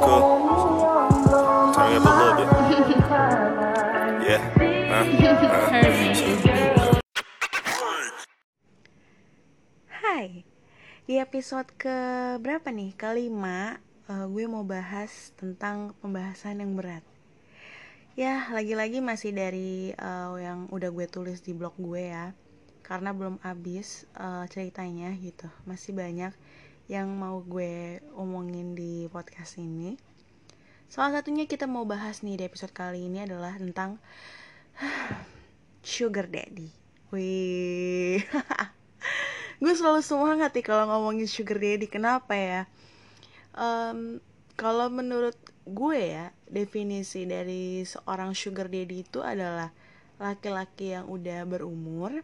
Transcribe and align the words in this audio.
cool. 0.00 0.20
Turn 1.76 1.88
me 1.92 1.96
up 2.00 2.08
a 2.08 2.12
little 2.16 2.36
bit. 2.40 2.48
Uh, 3.10 4.40
uh. 4.96 5.04
Hai, 10.00 10.48
di 11.04 11.20
episode 11.20 11.68
ke 11.76 11.96
berapa 12.40 12.72
nih? 12.72 12.96
Kelima, 12.96 13.76
eh, 14.08 14.24
gue 14.24 14.44
mau 14.48 14.64
bahas 14.64 15.36
tentang 15.36 15.92
pembahasan 16.00 16.64
yang 16.64 16.72
berat. 16.80 17.04
Ya, 18.16 18.48
lagi-lagi 18.56 19.04
masih 19.04 19.36
dari 19.36 19.92
eh, 19.92 20.32
yang 20.40 20.64
udah 20.72 20.88
gue 20.88 21.06
tulis 21.12 21.44
di 21.44 21.52
blog 21.52 21.76
gue 21.76 22.08
ya, 22.08 22.32
karena 22.80 23.12
belum 23.12 23.36
habis 23.44 24.08
eh, 24.16 24.48
ceritanya 24.48 25.12
gitu. 25.20 25.52
Masih 25.68 25.92
banyak 25.92 26.32
yang 26.90 27.06
mau 27.14 27.38
gue 27.46 28.02
omongin 28.18 28.74
di 28.74 29.06
podcast 29.06 29.62
ini. 29.62 29.94
Salah 30.90 31.22
satunya 31.22 31.46
kita 31.46 31.70
mau 31.70 31.86
bahas 31.86 32.26
nih 32.26 32.42
di 32.42 32.44
episode 32.50 32.74
kali 32.74 33.06
ini 33.06 33.22
adalah 33.22 33.54
tentang 33.54 34.02
sugar 35.86 36.26
daddy. 36.26 36.66
Wih. 37.14 38.26
gue 39.62 39.74
selalu 39.76 40.02
semangat 40.02 40.50
nih 40.50 40.66
kalau 40.66 40.90
ngomongin 40.90 41.30
sugar 41.30 41.62
daddy 41.62 41.86
kenapa 41.86 42.34
ya 42.34 42.62
Em, 43.60 44.22
kalau 44.54 44.86
menurut 44.92 45.34
gue 45.66 45.98
ya 45.98 46.30
definisi 46.46 47.26
dari 47.26 47.82
seorang 47.82 48.32
sugar 48.32 48.70
daddy 48.70 49.02
itu 49.02 49.20
adalah 49.20 49.74
laki-laki 50.22 50.94
yang 50.94 51.10
udah 51.10 51.42
berumur 51.48 52.22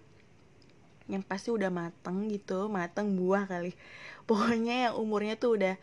yang 1.06 1.22
pasti 1.22 1.54
udah 1.54 1.70
mateng 1.70 2.26
gitu 2.30 2.66
mateng 2.66 3.14
buah 3.14 3.46
kali. 3.46 3.72
Pokoknya 4.28 4.90
yang 4.90 4.94
umurnya 4.98 5.38
tuh 5.38 5.58
udah 5.58 5.74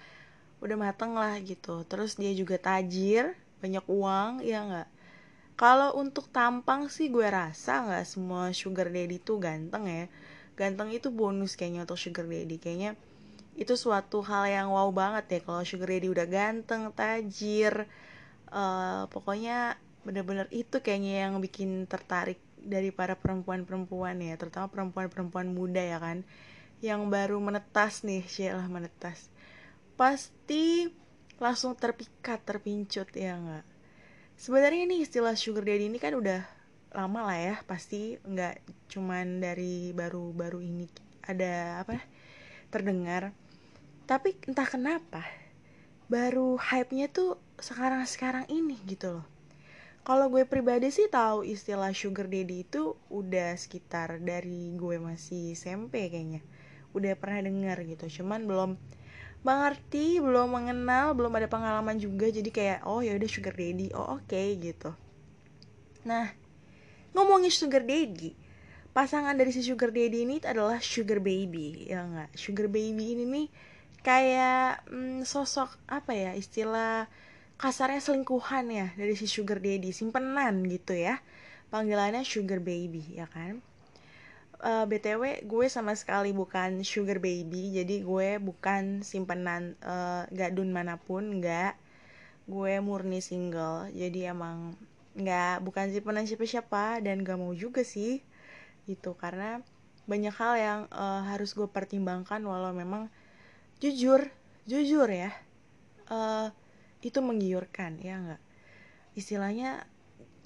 udah 0.64 0.78
mateng 0.80 1.16
lah 1.16 1.36
gitu. 1.44 1.84
Terus 1.88 2.16
dia 2.20 2.32
juga 2.36 2.60
tajir 2.60 3.36
banyak 3.64 3.86
uang 3.88 4.44
ya 4.44 4.60
nggak? 4.68 4.90
Kalau 5.54 5.96
untuk 5.96 6.28
tampang 6.34 6.90
sih 6.90 7.08
gue 7.14 7.28
rasa 7.30 7.86
nggak 7.86 8.06
semua 8.10 8.52
sugar 8.52 8.90
daddy 8.92 9.18
tuh 9.22 9.40
ganteng 9.40 9.86
ya. 9.88 10.06
Ganteng 10.60 10.92
itu 10.92 11.10
bonus 11.10 11.56
kayaknya 11.56 11.88
untuk 11.88 12.00
sugar 12.00 12.28
daddy. 12.28 12.58
Kayaknya 12.60 13.00
itu 13.54 13.74
suatu 13.78 14.26
hal 14.26 14.50
yang 14.50 14.68
wow 14.74 14.90
banget 14.90 15.26
ya 15.30 15.40
kalau 15.46 15.62
sugar 15.62 15.94
daddy 15.94 16.10
udah 16.10 16.26
ganteng 16.26 16.90
tajir 16.98 17.86
eh, 18.50 19.04
pokoknya 19.14 19.78
bener-bener 20.04 20.48
itu 20.52 20.84
kayaknya 20.84 21.30
yang 21.30 21.34
bikin 21.40 21.88
tertarik 21.88 22.43
dari 22.64 22.90
para 22.90 23.20
perempuan-perempuan 23.20 24.24
ya 24.24 24.40
terutama 24.40 24.72
perempuan-perempuan 24.72 25.52
muda 25.52 25.84
ya 25.84 26.00
kan 26.00 26.24
yang 26.84 27.08
baru 27.08 27.40
menetas 27.40 28.04
nih 28.04 28.28
Sheila 28.28 28.68
menetas. 28.68 29.32
Pasti 29.96 30.92
langsung 31.40 31.76
terpikat 31.80 32.44
terpincut 32.44 33.08
ya 33.16 33.40
nggak? 33.40 33.66
Sebenarnya 34.36 34.84
nih 34.90 35.00
istilah 35.08 35.36
sugar 35.40 35.64
daddy 35.64 35.88
ini 35.88 36.00
kan 36.00 36.16
udah 36.16 36.44
lama 36.94 37.26
lah 37.32 37.40
ya 37.40 37.56
pasti 37.64 38.20
nggak 38.22 38.62
cuman 38.92 39.42
dari 39.42 39.96
baru-baru 39.96 40.60
ini 40.60 40.86
ada 41.24 41.84
apa 41.84 42.04
terdengar. 42.68 43.32
Tapi 44.04 44.36
entah 44.52 44.68
kenapa 44.68 45.24
baru 46.12 46.60
hype-nya 46.60 47.08
tuh 47.08 47.40
sekarang-sekarang 47.64 48.44
ini 48.52 48.76
gitu 48.84 49.24
loh 49.24 49.26
kalau 50.04 50.28
gue 50.28 50.44
pribadi 50.44 50.92
sih 50.92 51.08
tahu 51.08 51.48
istilah 51.48 51.96
sugar 51.96 52.28
daddy 52.28 52.68
itu 52.68 53.00
udah 53.08 53.56
sekitar 53.56 54.20
dari 54.20 54.76
gue 54.76 55.00
masih 55.00 55.56
SMP 55.56 56.12
kayaknya. 56.12 56.44
Udah 56.92 57.16
pernah 57.16 57.48
dengar 57.48 57.80
gitu 57.88 58.22
cuman 58.22 58.44
belum 58.44 58.72
mengerti 59.44 60.24
belum 60.24 60.56
mengenal 60.56 61.16
belum 61.16 61.32
ada 61.40 61.48
pengalaman 61.48 61.96
juga. 62.04 62.28
Jadi 62.28 62.52
kayak 62.52 62.84
oh 62.84 63.00
ya 63.00 63.16
udah 63.16 63.30
sugar 63.32 63.56
daddy 63.56 63.96
oh 63.96 64.20
oke 64.20 64.44
gitu. 64.60 64.92
Nah 66.04 66.36
ngomongin 67.16 67.52
sugar 67.52 67.88
daddy 67.88 68.36
pasangan 68.92 69.34
dari 69.34 69.50
si 69.50 69.66
sugar 69.66 69.90
daddy 69.90 70.28
ini 70.28 70.38
adalah 70.44 70.84
sugar 70.84 71.24
baby 71.24 71.88
ya 71.88 72.04
nggak? 72.04 72.36
Sugar 72.36 72.68
baby 72.68 73.16
ini 73.16 73.24
nih 73.24 73.48
kayak 74.04 74.84
mm, 74.92 75.24
sosok 75.24 75.80
apa 75.88 76.12
ya 76.12 76.32
istilah 76.36 77.08
kasarnya 77.64 78.04
selingkuhan 78.04 78.68
ya 78.68 78.88
dari 79.00 79.16
si 79.16 79.24
sugar 79.24 79.64
daddy 79.64 79.96
simpenan 79.96 80.68
gitu 80.68 80.92
ya. 80.92 81.24
Panggilannya 81.72 82.28
sugar 82.28 82.60
baby 82.60 83.16
ya 83.16 83.32
kan? 83.32 83.64
Eh, 84.64 84.86
btw 84.88 85.44
gue 85.44 85.66
sama 85.68 85.92
sekali 85.92 86.32
bukan 86.32 86.84
sugar 86.88 87.20
baby 87.20 87.76
jadi 87.76 88.04
gue 88.04 88.30
bukan 88.40 89.04
simpenan 89.04 89.76
eh, 89.84 90.24
gadun 90.32 90.72
mana 90.76 90.96
pun 90.96 91.40
nggak 91.40 91.76
gue 92.48 92.74
murni 92.80 93.20
single 93.20 93.92
jadi 93.92 94.36
emang 94.36 94.76
nggak 95.20 95.64
bukan 95.68 95.92
simpenan 95.92 96.24
siapa-siapa 96.28 97.00
dan 97.04 97.24
gak 97.28 97.40
mau 97.40 97.52
juga 97.56 97.84
sih 97.84 98.24
gitu. 98.88 99.16
Karena 99.16 99.64
banyak 100.08 100.36
hal 100.36 100.54
yang 100.60 100.80
eh, 100.92 101.22
harus 101.32 101.56
gue 101.56 101.68
pertimbangkan 101.68 102.44
walau 102.44 102.76
memang 102.76 103.08
jujur 103.84 104.32
jujur 104.68 105.08
ya. 105.08 105.32
Eh, 106.12 106.48
itu 107.04 107.20
menggiurkan 107.20 108.00
ya 108.00 108.16
nggak? 108.18 108.42
Istilahnya 109.20 109.84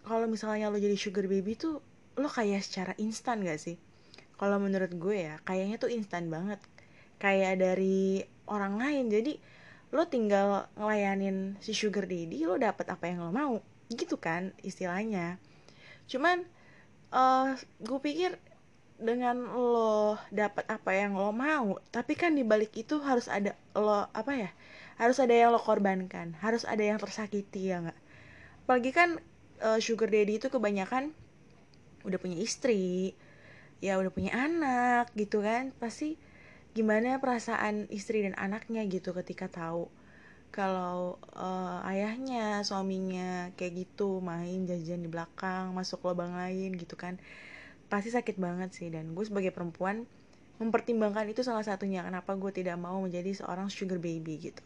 kalau 0.04 0.26
misalnya 0.26 0.74
lo 0.74 0.82
jadi 0.82 0.98
sugar 0.98 1.30
baby 1.30 1.54
tuh 1.54 1.80
lo 2.18 2.28
kayak 2.28 2.66
secara 2.66 2.94
instan 2.98 3.46
gak 3.46 3.62
sih? 3.62 3.78
Kalau 4.36 4.58
menurut 4.58 4.92
gue 4.98 5.18
ya 5.30 5.38
kayaknya 5.46 5.78
tuh 5.78 5.94
instan 5.94 6.34
banget. 6.34 6.58
Kayak 7.22 7.62
dari 7.62 8.26
orang 8.50 8.82
lain. 8.82 9.14
Jadi 9.14 9.38
lo 9.94 10.04
tinggal 10.10 10.68
ngelayanin 10.76 11.56
si 11.62 11.72
sugar 11.72 12.10
daddy 12.10 12.44
lo 12.44 12.58
dapet 12.58 12.90
apa 12.90 13.06
yang 13.06 13.22
lo 13.22 13.32
mau. 13.32 13.62
Gitu 13.94 14.18
kan 14.18 14.52
istilahnya. 14.66 15.38
Cuman 16.10 16.44
eh 17.08 17.50
gue 17.80 18.00
pikir 18.04 18.36
dengan 18.98 19.38
lo 19.54 20.18
dapat 20.34 20.66
apa 20.74 20.90
yang 20.90 21.14
lo 21.14 21.30
mau 21.30 21.78
tapi 21.94 22.18
kan 22.18 22.34
di 22.34 22.42
balik 22.42 22.74
itu 22.74 22.98
harus 22.98 23.30
ada 23.30 23.54
lo 23.78 24.10
apa 24.10 24.34
ya 24.34 24.52
harus 24.98 25.18
ada 25.22 25.34
yang 25.34 25.54
lo 25.54 25.62
korbankan. 25.62 26.34
Harus 26.42 26.66
ada 26.66 26.82
yang 26.82 26.98
tersakiti 26.98 27.70
ya 27.70 27.86
nggak? 27.86 28.00
Apalagi 28.66 28.92
kan 28.92 29.10
eh, 29.62 29.80
sugar 29.80 30.10
daddy 30.10 30.42
itu 30.42 30.50
kebanyakan 30.50 31.14
udah 32.06 32.20
punya 32.22 32.38
istri 32.40 33.14
ya 33.78 34.02
udah 34.02 34.10
punya 34.10 34.34
anak 34.34 35.14
gitu 35.14 35.46
kan? 35.46 35.70
Pasti 35.78 36.18
gimana 36.74 37.18
perasaan 37.22 37.90
istri 37.94 38.26
dan 38.26 38.38
anaknya 38.38 38.86
gitu 38.90 39.14
ketika 39.14 39.50
tahu 39.50 39.90
kalau 40.50 41.22
eh, 41.38 41.90
ayahnya 41.94 42.66
suaminya 42.66 43.54
kayak 43.54 43.86
gitu 43.86 44.18
main 44.26 44.66
jajan 44.66 45.06
di 45.06 45.10
belakang 45.14 45.78
masuk 45.78 46.02
lubang 46.10 46.34
lain 46.34 46.74
gitu 46.74 46.98
kan? 46.98 47.22
Pasti 47.88 48.10
sakit 48.10 48.42
banget 48.42 48.74
sih. 48.74 48.90
Dan 48.90 49.14
gue 49.14 49.26
sebagai 49.30 49.54
perempuan 49.54 50.10
mempertimbangkan 50.58 51.30
itu 51.30 51.46
salah 51.46 51.62
satunya 51.62 52.02
kenapa 52.02 52.34
gue 52.34 52.50
tidak 52.50 52.82
mau 52.82 52.98
menjadi 52.98 53.46
seorang 53.46 53.70
sugar 53.70 54.02
baby 54.02 54.42
gitu 54.42 54.66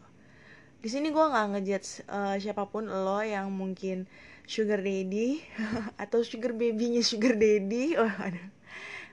di 0.81 0.89
sini 0.89 1.13
gue 1.13 1.21
nggak 1.21 1.47
ngejudge 1.53 1.89
eh, 2.09 2.35
siapa 2.41 2.65
pun 2.65 2.89
lo 2.89 3.21
yang 3.21 3.53
mungkin 3.53 4.09
sugar 4.49 4.81
daddy 4.81 5.37
atau 6.03 6.25
sugar 6.25 6.51
babynya 6.57 7.05
sugar 7.05 7.37
daddy. 7.37 7.93
Oh 8.01 8.09
aduh. 8.09 8.47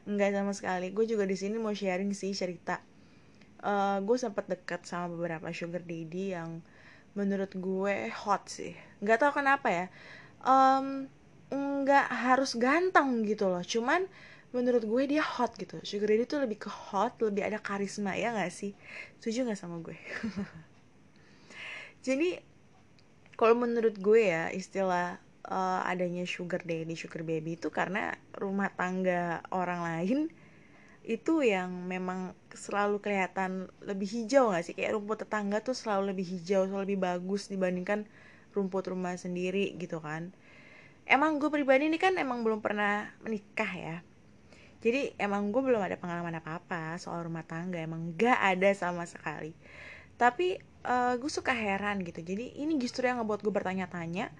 Nggak 0.09 0.31
sama 0.33 0.53
sekali. 0.57 0.87
Gue 0.97 1.05
juga 1.05 1.29
di 1.29 1.37
sini 1.37 1.61
mau 1.61 1.77
sharing 1.77 2.17
sih 2.17 2.33
cerita. 2.33 2.81
Eh, 3.61 3.99
gue 4.01 4.17
sempat 4.17 4.49
dekat 4.49 4.89
sama 4.89 5.13
beberapa 5.13 5.53
sugar 5.53 5.85
daddy 5.85 6.33
yang 6.33 6.65
menurut 7.13 7.53
gue 7.53 8.09
hot 8.25 8.49
sih. 8.49 8.73
Nggak 9.05 9.19
tahu 9.29 9.33
kenapa 9.45 9.69
ya. 9.69 9.87
Em, 10.49 11.05
nggak 11.53 12.07
harus 12.09 12.57
ganteng 12.57 13.29
gitu 13.29 13.53
loh. 13.53 13.61
Cuman 13.61 14.09
menurut 14.57 14.89
gue 14.89 15.03
dia 15.05 15.21
hot 15.21 15.53
gitu. 15.61 15.77
Sugar 15.85 16.09
daddy 16.09 16.25
tuh 16.25 16.41
lebih 16.41 16.65
ke 16.65 16.71
hot 16.73 17.21
lebih 17.21 17.45
ada 17.45 17.61
karisma 17.61 18.17
ya 18.17 18.33
nggak 18.33 18.53
sih? 18.53 18.73
Setuju 19.21 19.53
nggak 19.53 19.61
sama 19.61 19.77
gue 19.85 19.99
jadi 22.05 22.43
kalau 23.39 23.55
menurut 23.55 23.95
gue 23.99 24.31
ya 24.35 24.51
istilah 24.51 25.19
eh, 25.47 25.81
adanya 25.87 26.27
sugar 26.27 26.63
daddy 26.67 26.95
sugar 26.99 27.23
baby 27.23 27.55
itu 27.55 27.71
karena 27.71 28.19
rumah 28.35 28.71
tangga 28.75 29.41
orang 29.55 29.81
lain 29.87 30.21
itu 31.09 31.41
yang 31.41 31.89
memang 31.89 32.37
selalu 32.53 33.01
kelihatan 33.01 33.73
lebih 33.81 34.05
hijau 34.05 34.53
gak 34.53 34.61
sih? 34.69 34.77
Kayak 34.77 35.01
rumput 35.01 35.25
tetangga 35.25 35.65
tuh 35.65 35.73
selalu 35.73 36.13
lebih 36.13 36.37
hijau 36.37 36.69
selalu 36.69 36.85
lebih 36.85 37.01
bagus 37.01 37.49
dibandingkan 37.49 38.05
rumput 38.53 38.93
rumah 38.93 39.17
sendiri 39.17 39.73
gitu 39.81 40.05
kan. 40.05 40.37
Emang 41.09 41.41
gue 41.41 41.49
pribadi 41.49 41.89
ini 41.89 41.97
kan 41.97 42.13
emang 42.21 42.45
belum 42.45 42.61
pernah 42.61 43.09
menikah 43.25 43.73
ya. 43.73 43.97
Jadi 44.85 45.17
emang 45.17 45.49
gue 45.49 45.65
belum 45.65 45.81
ada 45.81 45.97
pengalaman 45.97 46.45
apa 46.45 46.61
apa 46.61 47.01
soal 47.01 47.25
rumah 47.25 47.43
tangga 47.49 47.81
emang 47.81 48.13
gak 48.13 48.37
ada 48.37 48.69
sama 48.77 49.09
sekali. 49.09 49.57
Tapi 50.21 50.61
eh, 50.85 51.15
gue 51.19 51.31
suka 51.31 51.55
heran 51.55 52.03
gitu. 52.07 52.21
Jadi 52.23 52.61
ini 52.61 52.79
justru 52.79 53.07
yang 53.07 53.23
ngebuat 53.23 53.41
gue 53.43 53.53
bertanya-tanya 53.55 54.31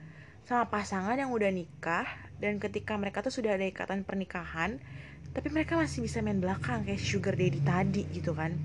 sama 0.49 0.73
pasangan 0.73 1.21
yang 1.21 1.29
udah 1.29 1.53
nikah 1.53 2.09
dan 2.41 2.57
ketika 2.57 2.97
mereka 2.97 3.21
tuh 3.21 3.29
sudah 3.29 3.53
ada 3.53 3.69
ikatan 3.69 4.01
pernikahan 4.01 4.81
tapi 5.37 5.53
mereka 5.53 5.77
masih 5.77 6.01
bisa 6.01 6.25
main 6.25 6.41
belakang 6.41 6.89
kayak 6.89 7.05
sugar 7.05 7.37
daddy 7.37 7.61
tadi 7.61 8.03
gitu 8.17 8.33
kan. 8.33 8.57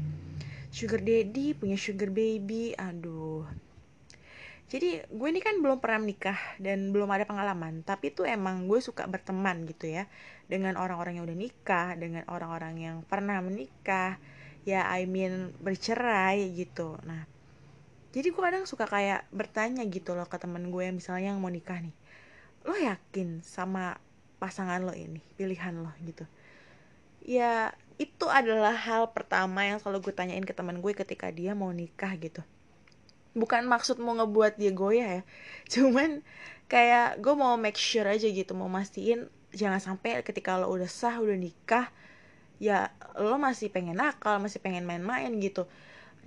Sugar 0.72 1.04
daddy 1.04 1.52
punya 1.52 1.76
sugar 1.76 2.08
baby 2.08 2.72
aduh. 2.80 3.44
Jadi 4.72 5.06
gue 5.06 5.28
ini 5.28 5.44
kan 5.44 5.60
belum 5.60 5.84
pernah 5.84 6.08
menikah 6.08 6.40
dan 6.58 6.90
belum 6.96 7.12
ada 7.12 7.28
pengalaman 7.28 7.84
tapi 7.84 8.16
tuh 8.16 8.26
emang 8.26 8.66
gue 8.66 8.80
suka 8.80 9.06
berteman 9.06 9.68
gitu 9.68 9.92
ya 9.92 10.08
dengan 10.48 10.80
orang-orang 10.80 11.20
yang 11.20 11.28
udah 11.28 11.38
nikah 11.38 12.00
dengan 12.00 12.24
orang-orang 12.32 12.74
yang 12.80 12.96
pernah 13.04 13.44
menikah. 13.44 14.18
Ya 14.64 14.88
I 14.88 15.04
mean 15.04 15.52
bercerai 15.60 16.56
gitu. 16.56 16.96
Nah 17.04 17.33
jadi 18.14 18.30
gue 18.30 18.44
kadang 18.46 18.70
suka 18.70 18.86
kayak 18.86 19.26
bertanya 19.34 19.82
gitu 19.90 20.14
loh 20.14 20.30
ke 20.30 20.38
temen 20.38 20.70
gue 20.70 20.86
yang 20.86 20.94
misalnya 20.94 21.34
yang 21.34 21.42
mau 21.42 21.50
nikah 21.50 21.82
nih. 21.82 21.96
Lo 22.62 22.78
yakin 22.78 23.42
sama 23.42 23.98
pasangan 24.38 24.86
lo 24.86 24.94
ini 24.94 25.18
pilihan 25.34 25.82
lo 25.82 25.90
gitu? 26.06 26.30
Ya 27.26 27.74
itu 27.98 28.30
adalah 28.30 28.78
hal 28.78 29.10
pertama 29.18 29.66
yang 29.66 29.82
selalu 29.82 30.10
gue 30.10 30.14
tanyain 30.14 30.46
ke 30.46 30.54
teman 30.54 30.78
gue 30.78 30.94
ketika 30.94 31.34
dia 31.34 31.58
mau 31.58 31.74
nikah 31.74 32.14
gitu. 32.22 32.46
Bukan 33.34 33.66
maksud 33.66 33.98
mau 33.98 34.14
ngebuat 34.14 34.62
dia 34.62 34.70
goyah 34.70 35.10
ya 35.20 35.22
cuman 35.74 36.22
kayak 36.70 37.18
gue 37.18 37.34
mau 37.34 37.58
make 37.58 37.82
sure 37.82 38.06
aja 38.06 38.30
gitu 38.30 38.54
mau 38.54 38.70
mastiin 38.70 39.26
jangan 39.58 39.82
sampai 39.82 40.22
ketika 40.22 40.54
lo 40.62 40.70
udah 40.70 40.90
sah 40.90 41.18
udah 41.18 41.34
nikah 41.34 41.90
ya 42.62 42.94
lo 43.18 43.42
masih 43.42 43.74
pengen 43.74 43.98
nakal 43.98 44.38
masih 44.38 44.62
pengen 44.62 44.86
main-main 44.86 45.34
gitu 45.42 45.66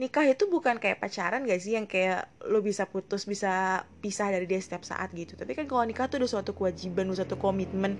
nikah 0.02 0.24
itu 0.28 0.44
bukan 0.54 0.76
kayak 0.82 0.98
pacaran 1.02 1.40
gak 1.48 1.60
sih? 1.64 1.72
Yang 1.78 1.86
kayak 1.94 2.20
lo 2.52 2.58
bisa 2.68 2.84
putus 2.92 3.22
bisa 3.32 3.82
pisah 4.02 4.28
dari 4.34 4.44
dia 4.50 4.60
setiap 4.60 4.84
saat 4.90 5.08
gitu. 5.16 5.32
Tapi 5.40 5.52
kan 5.58 5.64
kalau 5.70 5.84
nikah 5.88 6.06
tuh 6.10 6.20
udah 6.20 6.30
suatu 6.34 6.52
kewajiban 6.58 7.08
udah 7.10 7.18
suatu 7.24 7.36
komitmen 7.40 7.92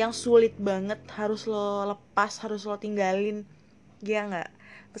yang 0.00 0.12
sulit 0.14 0.54
banget 0.68 1.00
harus 1.18 1.40
lo 1.50 1.86
lepas 1.92 2.32
harus 2.42 2.62
lo 2.68 2.76
tinggalin. 2.78 3.42
Ya 4.02 4.26
nggak? 4.28 4.48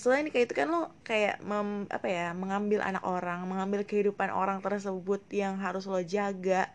Soalnya 0.00 0.24
nikah 0.30 0.42
itu 0.46 0.54
kan 0.60 0.66
lo 0.74 0.80
kayak 1.08 1.42
mem, 1.50 1.86
apa 1.96 2.08
ya 2.08 2.26
mengambil 2.42 2.80
anak 2.88 3.04
orang 3.06 3.40
mengambil 3.50 3.80
kehidupan 3.88 4.30
orang 4.32 4.58
tersebut 4.64 5.20
yang 5.34 5.54
harus 5.64 5.84
lo 5.90 6.00
jaga 6.02 6.70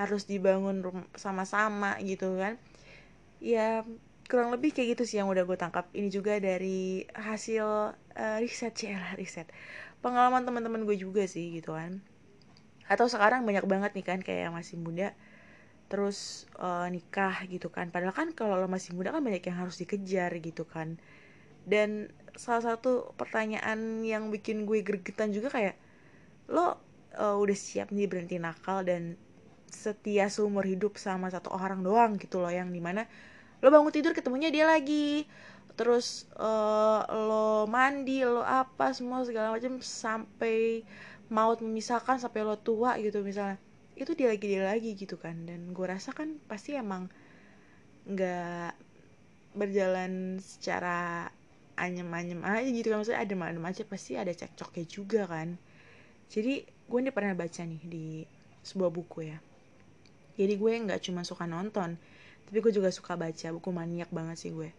harus 0.00 0.22
dibangun 0.30 0.76
sama-sama 1.16 1.96
gitu 2.02 2.36
kan? 2.42 2.54
Ya 3.42 3.84
kurang 4.24 4.50
lebih 4.54 4.72
kayak 4.72 4.96
gitu 4.96 5.02
sih 5.04 5.16
yang 5.20 5.28
udah 5.28 5.44
gue 5.44 5.56
tangkap. 5.58 5.88
Ini 5.92 6.08
juga 6.08 6.40
dari 6.40 7.04
hasil 7.12 7.66
uh, 7.94 8.36
riset 8.40 8.74
lah 8.90 9.14
riset. 9.16 9.48
Pengalaman 10.00 10.44
teman-teman 10.44 10.84
gue 10.84 10.96
juga 10.96 11.24
sih 11.28 11.54
gitu 11.56 11.76
kan. 11.76 12.00
Atau 12.88 13.08
sekarang 13.08 13.44
banyak 13.48 13.64
banget 13.64 13.96
nih 13.96 14.04
kan 14.04 14.18
kayak 14.20 14.52
masih 14.52 14.76
muda 14.80 15.16
terus 15.92 16.48
uh, 16.56 16.88
nikah 16.88 17.44
gitu 17.48 17.68
kan. 17.68 17.92
Padahal 17.92 18.16
kan 18.16 18.28
kalau 18.32 18.56
lo 18.56 18.68
masih 18.68 18.96
muda 18.96 19.12
kan 19.12 19.20
banyak 19.20 19.44
yang 19.44 19.58
harus 19.60 19.76
dikejar 19.76 20.32
gitu 20.40 20.64
kan. 20.64 20.96
Dan 21.64 22.12
salah 22.36 22.74
satu 22.74 23.14
pertanyaan 23.16 24.04
yang 24.04 24.28
bikin 24.28 24.68
gue 24.68 24.84
gregetan 24.84 25.30
juga 25.32 25.52
kayak 25.54 25.76
lo 26.50 26.76
uh, 27.16 27.36
udah 27.40 27.56
siap 27.56 27.94
nih 27.94 28.10
berhenti 28.10 28.36
nakal 28.36 28.84
dan 28.84 29.16
setia 29.70 30.30
seumur 30.30 30.62
hidup 30.62 30.94
sama 31.00 31.30
satu 31.32 31.50
orang 31.50 31.82
doang 31.82 32.14
gitu 32.20 32.38
loh 32.38 32.52
yang 32.52 32.70
di 32.70 32.78
mana 32.78 33.08
lo 33.64 33.72
bangun 33.72 33.88
tidur 33.88 34.12
ketemunya 34.12 34.52
dia 34.52 34.68
lagi. 34.68 35.24
Terus 35.74 36.28
uh, 36.36 37.00
lo 37.08 37.64
mandi 37.64 38.20
lo 38.22 38.44
apa 38.44 38.92
semua 38.92 39.24
segala 39.24 39.56
macam 39.56 39.80
sampai 39.80 40.84
maut 41.32 41.64
memisahkan 41.64 42.20
sampai 42.20 42.44
lo 42.44 42.60
tua 42.60 43.00
gitu 43.00 43.24
misalnya. 43.24 43.56
Itu 43.96 44.12
dia 44.12 44.28
lagi 44.28 44.44
dia 44.44 44.62
lagi 44.68 44.92
gitu 44.92 45.16
kan. 45.16 45.48
Dan 45.48 45.72
gue 45.72 45.86
rasa 45.88 46.12
kan 46.12 46.36
pasti 46.44 46.76
emang 46.76 47.08
nggak 48.04 48.76
berjalan 49.56 50.36
secara 50.44 51.32
anyem-anyem 51.80 52.44
aja 52.44 52.68
gitu 52.68 52.92
kan. 52.92 53.00
Maksudnya 53.00 53.24
ada 53.24 53.34
adem 53.48 53.64
aja 53.64 53.82
pasti 53.88 54.12
ada 54.20 54.30
cekcoknya 54.30 54.84
juga 54.84 55.24
kan. 55.24 55.56
Jadi 56.28 56.68
gue 56.68 56.98
ini 57.00 57.10
pernah 57.10 57.32
baca 57.32 57.64
nih 57.64 57.82
di 57.88 58.06
sebuah 58.60 58.92
buku 58.92 59.24
ya. 59.24 59.40
Jadi 60.36 60.52
gue 60.54 60.70
nggak 60.84 61.00
cuma 61.00 61.24
suka 61.24 61.48
nonton 61.48 61.96
tapi 62.48 62.58
gue 62.60 62.72
juga 62.72 62.92
suka 62.92 63.16
baca 63.16 63.46
buku 63.54 63.70
maniak 63.72 64.10
banget 64.12 64.36
sih 64.40 64.50
gue. 64.52 64.70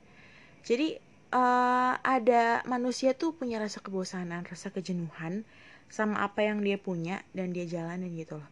Jadi 0.66 0.98
uh, 1.34 1.94
ada 2.02 2.66
manusia 2.66 3.14
tuh 3.14 3.34
punya 3.34 3.62
rasa 3.62 3.82
kebosanan 3.82 4.46
rasa 4.46 4.70
kejenuhan 4.74 5.46
sama 5.90 6.26
apa 6.26 6.42
yang 6.42 6.62
dia 6.66 6.82
punya 6.82 7.22
dan 7.38 7.54
dia 7.54 7.66
jalanin 7.70 8.14
gitu 8.18 8.42
loh. 8.42 8.50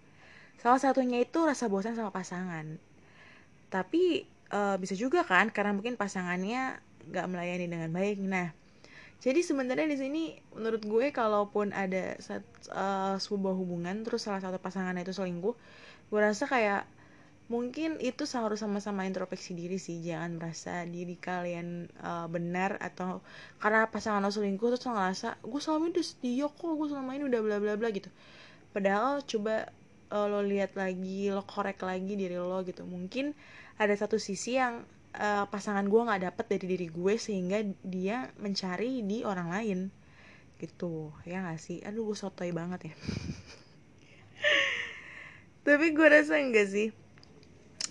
Salah 0.61 0.79
satunya 0.79 1.21
itu 1.21 1.43
rasa 1.43 1.67
bosan 1.67 1.97
sama 1.97 2.13
pasangan. 2.13 2.77
Tapi 3.73 4.29
uh, 4.53 4.77
bisa 4.77 4.93
juga 4.93 5.25
kan 5.25 5.49
karena 5.49 5.73
mungkin 5.73 5.97
pasangannya 5.97 6.77
nggak 7.09 7.25
melayani 7.27 7.65
dengan 7.67 7.89
baik. 7.89 8.21
Nah 8.21 8.53
jadi 9.23 9.39
sebenarnya 9.39 9.87
di 9.87 9.95
sini 9.95 10.23
menurut 10.51 10.83
gue 10.83 11.15
kalaupun 11.15 11.71
ada 11.71 12.19
uh, 12.75 13.15
sebuah 13.15 13.55
hubungan 13.55 14.03
terus 14.03 14.27
salah 14.27 14.43
satu 14.43 14.59
pasangan 14.59 14.99
itu 14.99 15.15
selingkuh 15.15 15.55
gue 16.11 16.19
rasa 16.19 16.43
kayak 16.43 16.83
mungkin 17.51 17.99
itu 17.99 18.23
harus 18.39 18.63
sama-sama 18.63 19.03
introspeksi 19.03 19.51
diri 19.51 19.75
sih 19.75 19.99
jangan 19.99 20.39
merasa 20.39 20.87
diri 20.87 21.19
kalian 21.19 21.91
uh, 21.99 22.31
benar 22.31 22.79
atau 22.79 23.19
karena 23.59 23.91
pasangan 23.91 24.23
lo 24.23 24.31
selingkuh 24.31 24.71
terus 24.71 24.87
ngerasa 24.87 25.43
gue 25.43 25.59
selama 25.59 25.91
ini 25.91 25.99
udah 25.99 26.07
setia 26.07 26.47
kok 26.47 26.71
gue 26.71 26.87
selama 26.87 27.11
ini 27.19 27.23
udah 27.27 27.41
bla 27.43 27.57
bla 27.59 27.75
bla 27.75 27.91
gitu. 27.91 28.07
Padahal 28.71 29.27
coba 29.27 29.67
uh, 30.15 30.27
lo 30.31 30.39
lihat 30.39 30.79
lagi 30.79 31.27
lo 31.35 31.43
korek 31.43 31.83
lagi 31.83 32.15
diri 32.15 32.39
lo 32.39 32.63
gitu. 32.63 32.87
Mungkin 32.87 33.35
ada 33.75 33.91
satu 33.91 34.15
sisi 34.15 34.55
yang 34.55 34.87
uh, 35.19 35.43
pasangan 35.51 35.83
gue 35.83 35.99
nggak 35.99 36.31
dapet 36.31 36.45
dari 36.47 36.79
diri 36.79 36.87
gue 36.87 37.19
sehingga 37.19 37.59
dia 37.83 38.31
mencari 38.39 39.03
di 39.03 39.27
orang 39.27 39.51
lain. 39.51 39.79
Gitu 40.63 41.11
ya 41.27 41.43
gak 41.43 41.59
sih? 41.59 41.83
Aduh 41.83 42.07
gue 42.07 42.15
sotoy 42.15 42.55
banget 42.55 42.87
ya. 42.87 42.95
Tapi 45.67 45.91
gue 45.91 46.07
rasa 46.07 46.39
enggak 46.39 46.71
sih 46.71 47.02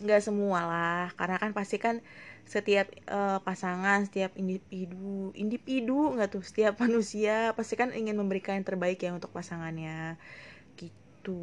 nggak 0.02 0.22
semua 0.22 0.60
lah. 0.66 1.04
Karena 1.16 1.36
kan 1.38 1.50
pasti 1.54 1.78
kan 1.78 2.02
setiap 2.42 2.90
uh, 3.06 3.38
pasangan 3.46 4.02
setiap 4.10 4.34
individu 4.34 5.30
individu 5.38 6.10
nggak 6.18 6.30
tuh 6.34 6.42
setiap 6.42 6.74
manusia 6.82 7.54
pasti 7.56 7.78
kan 7.78 7.94
ingin 7.94 8.18
memberikan 8.18 8.58
yang 8.58 8.66
terbaik 8.66 8.98
ya 9.00 9.14
untuk 9.14 9.30
pasangannya. 9.30 10.18
Gitu. 10.76 11.40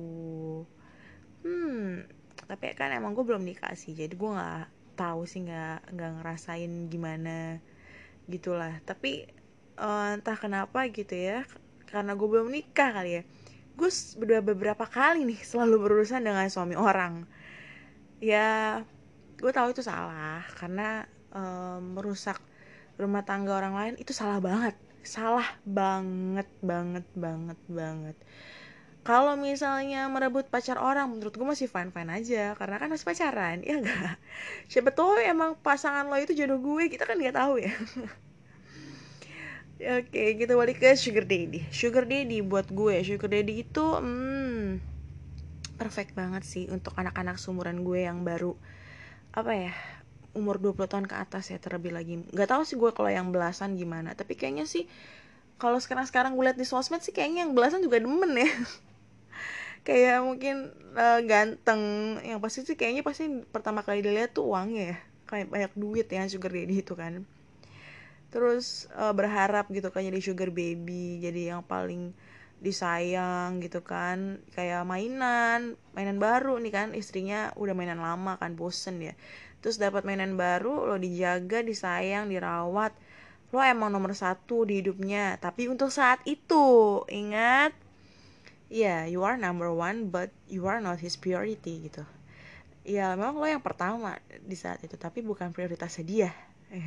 Hmm 1.44 2.20
tapi 2.50 2.74
kan 2.74 2.90
emang 2.90 3.14
gue 3.14 3.22
belum 3.22 3.46
nikah 3.46 3.78
sih 3.78 3.94
jadi 3.94 4.10
gue 4.10 4.30
nggak 4.34 4.98
tahu 4.98 5.30
sih 5.30 5.46
nggak 5.46 5.94
nggak 5.94 6.12
ngerasain 6.20 6.90
gimana 6.90 7.62
gitulah. 8.26 8.82
Tapi 8.84 9.30
uh, 9.78 10.18
entah 10.18 10.38
kenapa 10.38 10.90
gitu 10.90 11.14
ya 11.14 11.46
karena 11.86 12.18
gue 12.18 12.28
belum 12.28 12.50
nikah 12.50 12.90
kali 12.94 13.22
ya. 13.22 13.24
Gue 13.78 13.90
beberapa 14.44 14.84
kali 14.90 15.24
nih 15.24 15.40
selalu 15.40 15.88
berurusan 15.88 16.26
dengan 16.26 16.50
suami 16.52 16.76
orang 16.76 17.30
ya 18.20 18.84
gue 19.40 19.52
tahu 19.56 19.72
itu 19.72 19.80
salah 19.84 20.44
karena 20.60 21.08
um, 21.32 21.96
merusak 21.96 22.40
rumah 23.00 23.24
tangga 23.24 23.56
orang 23.56 23.74
lain 23.80 23.94
itu 23.96 24.12
salah 24.12 24.44
banget. 24.44 24.76
Salah 25.04 25.48
banget 25.64 26.48
banget 26.60 27.08
banget 27.16 27.60
banget. 27.72 28.16
Kalau 29.08 29.40
misalnya 29.40 30.06
merebut 30.12 30.52
pacar 30.52 30.76
orang 30.78 31.08
menurut 31.08 31.34
gue 31.34 31.48
masih 31.48 31.72
fine 31.72 31.90
fine 31.96 32.12
aja. 32.12 32.54
Karena 32.60 32.76
kan 32.78 32.92
masih 32.92 33.08
pacaran 33.08 33.64
ya 33.64 33.80
enggak 33.80 34.20
siapa 34.68 34.92
tahu 34.92 35.18
emang 35.24 35.56
pasangan 35.64 36.06
lo 36.12 36.20
itu 36.20 36.36
jodoh 36.36 36.60
gue 36.60 36.92
kita 36.92 37.08
kan 37.08 37.16
nggak 37.16 37.38
tahu 37.40 37.64
ya. 37.64 37.74
Oke, 39.80 40.36
kita 40.36 40.60
balik 40.60 40.84
ke 40.84 40.92
sugar 41.00 41.24
daddy. 41.24 41.64
Sugar 41.72 42.04
daddy 42.04 42.44
buat 42.44 42.68
gue, 42.68 43.00
sugar 43.00 43.32
daddy 43.32 43.64
itu 43.64 43.80
hmm, 43.80 44.84
perfect 45.80 46.12
banget 46.12 46.44
sih 46.44 46.68
untuk 46.68 46.92
anak-anak 47.00 47.40
seumuran 47.40 47.88
gue 47.88 48.04
yang 48.04 48.28
baru 48.28 48.52
apa 49.32 49.56
ya 49.56 49.74
umur 50.36 50.60
20 50.60 50.92
tahun 50.92 51.06
ke 51.08 51.16
atas 51.16 51.50
ya 51.50 51.58
terlebih 51.58 51.96
lagi. 51.96 52.22
Nggak 52.36 52.50
tahu 52.52 52.62
sih 52.68 52.76
gue 52.76 52.92
kalau 52.92 53.08
yang 53.08 53.32
belasan 53.32 53.80
gimana 53.80 54.14
tapi 54.14 54.36
kayaknya 54.36 54.68
sih 54.68 54.86
kalau 55.56 55.80
sekarang 55.80 56.04
sekarang 56.06 56.36
gue 56.36 56.44
liat 56.44 56.60
di 56.60 56.68
sosmed 56.68 57.00
sih 57.00 57.16
kayaknya 57.16 57.48
yang 57.48 57.56
belasan 57.56 57.80
juga 57.80 58.04
demen 58.04 58.36
ya. 58.36 58.52
Kayak 59.88 60.28
mungkin 60.28 60.76
uh, 61.00 61.24
ganteng 61.24 61.82
yang 62.22 62.44
pasti 62.44 62.68
sih 62.68 62.76
kayaknya 62.76 63.02
pasti 63.02 63.32
pertama 63.48 63.82
kali 63.82 64.04
dilihat 64.04 64.36
tuh 64.36 64.52
uangnya 64.52 64.96
ya. 64.96 64.98
Kayak 65.26 65.48
banyak 65.50 65.74
duit 65.80 66.08
ya 66.12 66.28
sugar 66.28 66.52
daddy 66.52 66.84
itu 66.84 66.94
kan. 66.94 67.24
Terus 68.30 68.92
uh, 68.94 69.16
berharap 69.16 69.72
gitu 69.72 69.90
kan 69.90 70.06
jadi 70.06 70.20
sugar 70.20 70.52
baby 70.52 71.24
jadi 71.24 71.56
yang 71.56 71.62
paling 71.66 72.14
disayang 72.60 73.64
gitu 73.64 73.82
kan. 73.84 74.44
Kayak 74.56 74.84
mainan 74.88 75.80
mainan 75.96 76.20
baru 76.20 76.60
nih 76.60 76.74
kan. 76.76 76.88
Istrinya 76.96 77.56
udah 77.60 77.74
mainan 77.76 78.04
lama 78.04 78.36
kan 78.40 78.56
bosen 78.60 79.00
ya 79.04 79.16
terus 79.60 79.76
dapat 79.76 80.08
mainan 80.08 80.40
baru 80.40 80.88
lo 80.88 80.96
dijaga 80.96 81.64
disayang 81.64 82.32
dirawat. 82.32 82.96
Lo 83.52 83.60
emang 83.60 83.92
nomor 83.92 84.14
satu 84.16 84.64
di 84.64 84.80
hidupnya. 84.80 85.36
Tapi 85.42 85.68
untuk 85.68 85.92
saat 85.92 86.24
itu 86.24 87.02
ingat? 87.10 87.76
Ya 88.70 89.02
yeah, 89.04 89.10
you 89.10 89.26
are 89.26 89.36
number 89.36 89.74
one 89.74 90.14
but 90.14 90.30
you 90.46 90.70
are 90.70 90.80
not 90.80 91.02
his 91.02 91.18
priority 91.20 91.90
gitu. 91.90 92.06
Ya 92.88 93.14
memang 93.18 93.36
lo 93.36 93.46
yang 93.46 93.62
pertama 93.62 94.18
di 94.46 94.56
saat 94.56 94.80
itu 94.86 94.96
tapi 94.96 95.20
bukan 95.26 95.52
prioritasnya 95.52 96.06
dia 96.06 96.32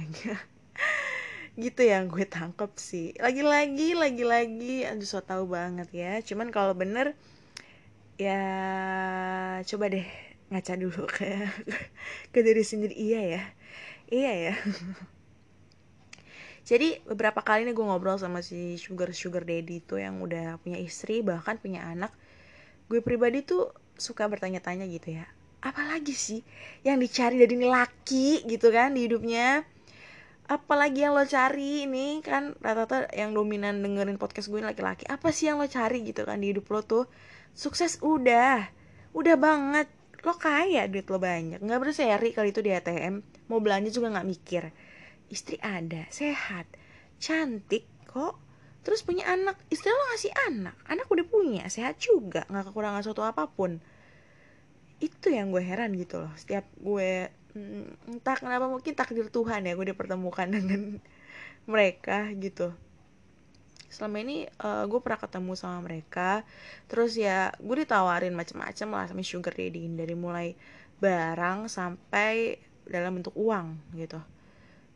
gitu 1.60 1.84
yang 1.84 2.08
gue 2.08 2.24
tangkep 2.24 2.72
sih. 2.80 3.12
Lagi-lagi 3.20 3.92
lagi-lagi 3.92 4.88
aduh 4.88 5.08
so 5.08 5.20
tau 5.20 5.44
banget 5.44 5.88
ya. 5.92 6.12
Cuman 6.24 6.48
kalau 6.48 6.72
bener 6.72 7.12
ya 8.16 8.40
coba 9.66 9.84
deh 9.92 10.06
ngaca 10.52 10.74
dulu 10.76 11.04
kayak 11.16 11.52
ke 12.32 12.40
diri 12.40 12.64
sendiri. 12.64 12.94
Iya 12.96 13.20
ya. 13.36 13.42
Iya 14.08 14.32
ya. 14.48 14.54
Jadi 16.62 17.02
beberapa 17.04 17.42
kali 17.42 17.66
nih 17.66 17.74
gue 17.74 17.84
ngobrol 17.84 18.16
sama 18.16 18.40
si 18.40 18.78
sugar 18.78 19.10
sugar 19.12 19.42
daddy 19.42 19.82
itu 19.82 19.98
yang 19.98 20.22
udah 20.22 20.62
punya 20.62 20.78
istri 20.78 21.20
bahkan 21.20 21.58
punya 21.58 21.82
anak 21.82 22.14
gue 22.86 23.02
pribadi 23.02 23.42
tuh 23.42 23.74
suka 23.98 24.30
bertanya-tanya 24.30 24.88
gitu 24.88 25.20
ya. 25.20 25.26
Apalagi 25.62 26.14
sih 26.16 26.40
yang 26.86 27.02
dicari 27.02 27.36
dari 27.36 27.60
laki 27.60 28.46
gitu 28.46 28.72
kan 28.72 28.94
di 28.94 29.06
hidupnya 29.06 29.66
apalagi 30.52 31.08
yang 31.08 31.16
lo 31.16 31.24
cari? 31.24 31.88
Ini 31.88 32.20
kan 32.20 32.52
rata-rata 32.60 33.08
yang 33.16 33.32
dominan 33.32 33.80
dengerin 33.80 34.20
podcast 34.20 34.52
gue 34.52 34.60
laki-laki. 34.60 35.08
Apa 35.08 35.32
sih 35.32 35.48
yang 35.48 35.56
lo 35.56 35.66
cari 35.66 36.04
gitu 36.04 36.28
kan 36.28 36.38
di 36.44 36.52
hidup 36.52 36.68
lo 36.68 36.84
tuh? 36.84 37.04
Sukses 37.56 37.96
udah. 38.04 38.68
Udah 39.16 39.36
banget. 39.40 39.88
Lo 40.22 40.36
kaya 40.36 40.86
duit 40.86 41.08
lo 41.08 41.16
banyak. 41.16 41.58
Nggak 41.64 41.80
berseri 41.80 42.30
kali 42.36 42.52
itu 42.52 42.60
di 42.60 42.70
ATM 42.70 43.24
mau 43.50 43.58
belanja 43.58 43.90
juga 43.90 44.12
nggak 44.12 44.28
mikir. 44.28 44.62
Istri 45.32 45.56
ada 45.64 46.04
sehat 46.12 46.68
cantik 47.16 47.88
kok. 48.04 48.36
Terus 48.84 49.02
punya 49.02 49.30
anak. 49.32 49.58
Istri 49.72 49.88
lo 49.88 50.04
ngasih 50.12 50.32
anak. 50.52 50.76
Anak 50.86 51.06
udah 51.08 51.26
punya 51.26 51.64
sehat 51.72 51.98
juga. 51.98 52.44
Nggak 52.52 52.70
kekurangan 52.70 53.02
suatu 53.02 53.24
apa 53.24 53.48
pun. 53.48 53.80
Itu 55.02 55.34
yang 55.34 55.50
gue 55.50 55.62
heran 55.64 55.96
gitu 55.98 56.22
loh. 56.22 56.32
Setiap 56.38 56.68
gue 56.78 57.30
hmm, 57.54 58.16
entah 58.18 58.36
kenapa 58.36 58.68
mungkin 58.68 58.92
takdir 58.96 59.28
Tuhan 59.28 59.64
ya 59.68 59.72
gue 59.76 59.92
dipertemukan 59.92 60.48
dengan 60.56 61.00
mereka 61.68 62.28
gitu. 62.36 62.74
Selama 63.92 64.24
ini 64.24 64.48
uh, 64.64 64.88
gue 64.88 65.00
pernah 65.04 65.20
ketemu 65.20 65.52
sama 65.52 65.84
mereka. 65.84 66.48
Terus 66.88 67.16
ya 67.16 67.52
gue 67.60 67.76
ditawarin 67.84 68.32
macam-macam 68.32 68.88
lah 68.88 69.04
sama 69.12 69.22
sugar 69.22 69.52
daddy 69.52 69.84
dari 69.92 70.16
mulai 70.16 70.56
barang 71.02 71.68
sampai 71.68 72.56
dalam 72.88 73.20
bentuk 73.20 73.36
uang 73.36 73.78
gitu. 73.94 74.18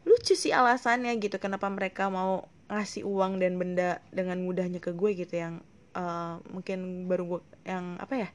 Lucu 0.06 0.34
sih 0.38 0.54
alasannya 0.54 1.12
gitu 1.18 1.36
kenapa 1.42 1.66
mereka 1.66 2.08
mau 2.08 2.46
ngasih 2.66 3.06
uang 3.06 3.38
dan 3.38 3.58
benda 3.58 4.02
dengan 4.10 4.42
mudahnya 4.42 4.82
ke 4.82 4.90
gue 4.90 5.14
gitu 5.14 5.34
yang 5.38 5.62
uh, 5.94 6.42
mungkin 6.50 7.06
baru 7.06 7.24
gue 7.36 7.40
yang 7.66 7.98
apa 7.98 8.26
ya 8.26 8.30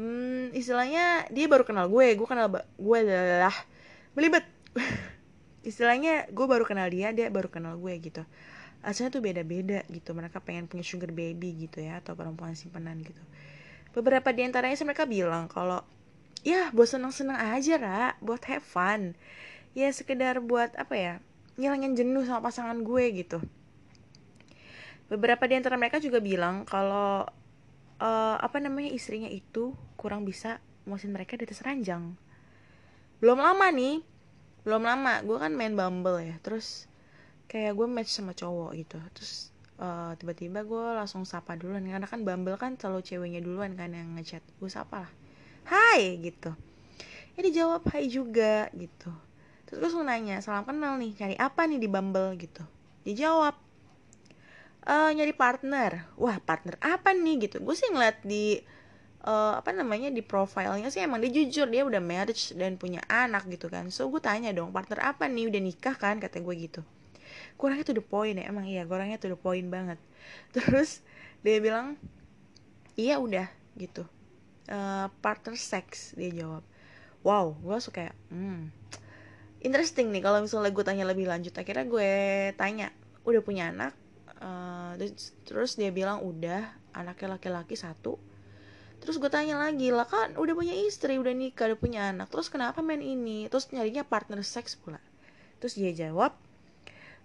hmm, 0.00 0.56
istilahnya 0.56 1.28
dia 1.28 1.44
baru 1.44 1.68
kenal 1.68 1.92
gue 1.92 2.16
gue 2.16 2.24
kenal 2.24 2.48
gue 2.56 2.98
adalah 3.04 3.52
melibet 4.16 4.48
istilahnya 5.68 6.24
gue 6.32 6.46
baru 6.48 6.64
kenal 6.64 6.88
dia 6.88 7.12
dia 7.12 7.28
baru 7.28 7.52
kenal 7.52 7.76
gue 7.76 7.92
gitu. 8.00 8.24
Asalnya 8.80 9.12
tuh 9.12 9.20
beda-beda 9.20 9.84
gitu 9.92 10.16
mereka 10.16 10.40
pengen 10.40 10.64
punya 10.64 10.80
sugar 10.80 11.12
baby 11.12 11.68
gitu 11.68 11.84
ya 11.84 12.00
atau 12.00 12.16
perempuan 12.16 12.56
simpanan 12.56 13.04
gitu. 13.04 13.20
Beberapa 13.92 14.32
di 14.32 14.48
antaranya 14.48 14.72
sih 14.72 14.88
mereka 14.88 15.04
bilang 15.04 15.52
kalau 15.52 15.84
ya 16.40 16.72
buat 16.72 16.88
seneng-seneng 16.88 17.36
aja 17.36 17.76
ra 17.76 18.04
buat 18.24 18.40
have 18.48 18.64
fun. 18.64 19.12
Ya 19.76 19.92
sekedar 19.92 20.40
buat 20.40 20.72
apa 20.80 20.96
ya 20.96 21.14
ngilangin 21.60 21.92
jenuh 21.92 22.24
sama 22.24 22.48
pasangan 22.48 22.80
gue 22.80 23.04
gitu. 23.20 23.38
Beberapa 25.12 25.44
di 25.44 25.60
antara 25.60 25.76
mereka 25.76 26.00
juga 26.00 26.24
bilang 26.24 26.64
kalau 26.64 27.28
uh, 28.00 28.36
apa 28.40 28.58
namanya 28.58 28.90
istrinya 28.90 29.28
itu 29.28 29.76
kurang 30.00 30.24
bisa 30.24 30.64
muasin 30.88 31.12
mereka 31.12 31.36
di 31.36 31.44
atas 31.44 31.60
ranjang. 31.60 32.16
Belum 33.20 33.36
lama 33.36 33.68
nih 33.68 34.00
belum 34.60 34.84
lama 34.84 35.24
gue 35.24 35.38
kan 35.40 35.52
main 35.56 35.72
Bumble 35.72 36.20
ya 36.20 36.36
terus 36.44 36.84
kayak 37.48 37.72
gue 37.80 37.86
match 37.88 38.12
sama 38.12 38.36
cowok 38.36 38.76
gitu 38.76 39.00
terus 39.16 39.48
uh, 39.80 40.12
tiba-tiba 40.20 40.68
gue 40.68 40.86
langsung 40.92 41.24
sapa 41.24 41.56
duluan 41.56 41.80
karena 41.80 42.04
kan 42.04 42.20
Bumble 42.28 42.60
kan 42.60 42.76
selalu 42.76 43.00
ceweknya 43.00 43.40
duluan 43.40 43.72
kan 43.72 43.88
yang 43.88 44.12
ngechat 44.20 44.44
gue 44.60 44.68
sapa 44.68 45.08
lah 45.08 45.12
Hai 45.70 46.18
gitu. 46.18 46.50
Ya 47.38 47.40
dijawab 47.46 47.86
Hai 47.86 48.10
juga 48.10 48.66
gitu. 48.74 49.12
Terus 49.68 49.76
gue 49.78 49.86
langsung 49.86 50.02
nanya 50.02 50.42
salam 50.42 50.66
kenal 50.66 50.98
nih 50.98 51.14
cari 51.14 51.36
apa 51.38 51.62
nih 51.68 51.78
di 51.78 51.86
Bumble? 51.86 52.34
gitu. 52.34 52.66
Dijawab 53.06 53.54
uh, 54.88 55.10
nyari 55.14 55.30
partner. 55.30 56.10
Wah 56.18 56.42
partner 56.42 56.74
apa 56.82 57.14
nih? 57.14 57.46
gitu. 57.46 57.62
Gue 57.62 57.78
sih 57.78 57.86
ngeliat 57.86 58.18
di 58.26 58.58
uh, 59.24 59.60
apa 59.60 59.70
namanya 59.76 60.08
di 60.08 60.24
profilnya 60.24 60.88
sih 60.88 61.04
emang 61.04 61.20
dia 61.20 61.32
jujur 61.32 61.68
dia 61.68 61.84
udah 61.84 62.00
marriage 62.00 62.56
dan 62.56 62.80
punya 62.80 63.04
anak 63.08 63.48
gitu 63.48 63.68
kan. 63.68 63.88
So 63.92 64.08
gue 64.08 64.20
tanya 64.22 64.52
dong 64.52 64.72
partner 64.72 65.00
apa 65.04 65.28
nih? 65.28 65.48
Udah 65.52 65.60
nikah 65.60 65.96
kan? 65.96 66.16
Kata 66.20 66.40
gue 66.40 66.54
gitu. 66.56 66.80
Kurangnya 67.60 67.84
tuh 67.84 67.96
the 68.00 68.04
point 68.04 68.36
ya 68.36 68.48
emang 68.48 68.66
iya 68.66 68.88
kurangnya 68.88 69.20
tuh 69.20 69.36
the 69.36 69.38
point 69.38 69.68
banget. 69.68 70.00
Terus 70.56 71.04
dia 71.44 71.60
bilang 71.60 72.00
iya 72.96 73.20
udah 73.20 73.48
gitu. 73.76 74.04
Uh, 74.70 75.10
partner 75.20 75.56
sex 75.58 76.16
dia 76.16 76.32
jawab. 76.32 76.64
Wow 77.20 77.56
gue 77.60 77.76
suka 77.80 78.08
kayak 78.08 78.16
hmm 78.32 78.72
interesting 79.60 80.08
nih 80.08 80.24
kalau 80.24 80.40
misalnya 80.40 80.72
gue 80.72 80.84
tanya 80.84 81.04
lebih 81.04 81.28
lanjut. 81.28 81.52
Akhirnya 81.52 81.84
gue 81.84 82.12
tanya 82.56 82.88
udah 83.28 83.42
punya 83.44 83.68
anak? 83.68 83.92
Uh, 84.40 84.96
terus 85.44 85.76
dia 85.76 85.92
bilang 85.92 86.24
udah 86.24 86.64
anaknya 86.96 87.36
laki-laki 87.36 87.76
satu 87.76 88.16
terus 89.00 89.16
gue 89.16 89.30
tanya 89.32 89.56
lagi 89.56 89.88
lah 89.90 90.04
kan 90.04 90.36
udah 90.36 90.52
punya 90.52 90.76
istri 90.76 91.16
udah 91.16 91.32
nikah 91.32 91.72
udah 91.72 91.80
punya 91.80 92.00
anak 92.12 92.28
terus 92.28 92.52
kenapa 92.52 92.84
main 92.84 93.00
ini? 93.00 93.48
Terus 93.48 93.72
nyarinya 93.72 94.04
partner 94.04 94.44
seks 94.44 94.76
pula. 94.76 95.00
Terus 95.60 95.74
dia 95.76 95.92
jawab 95.92 96.36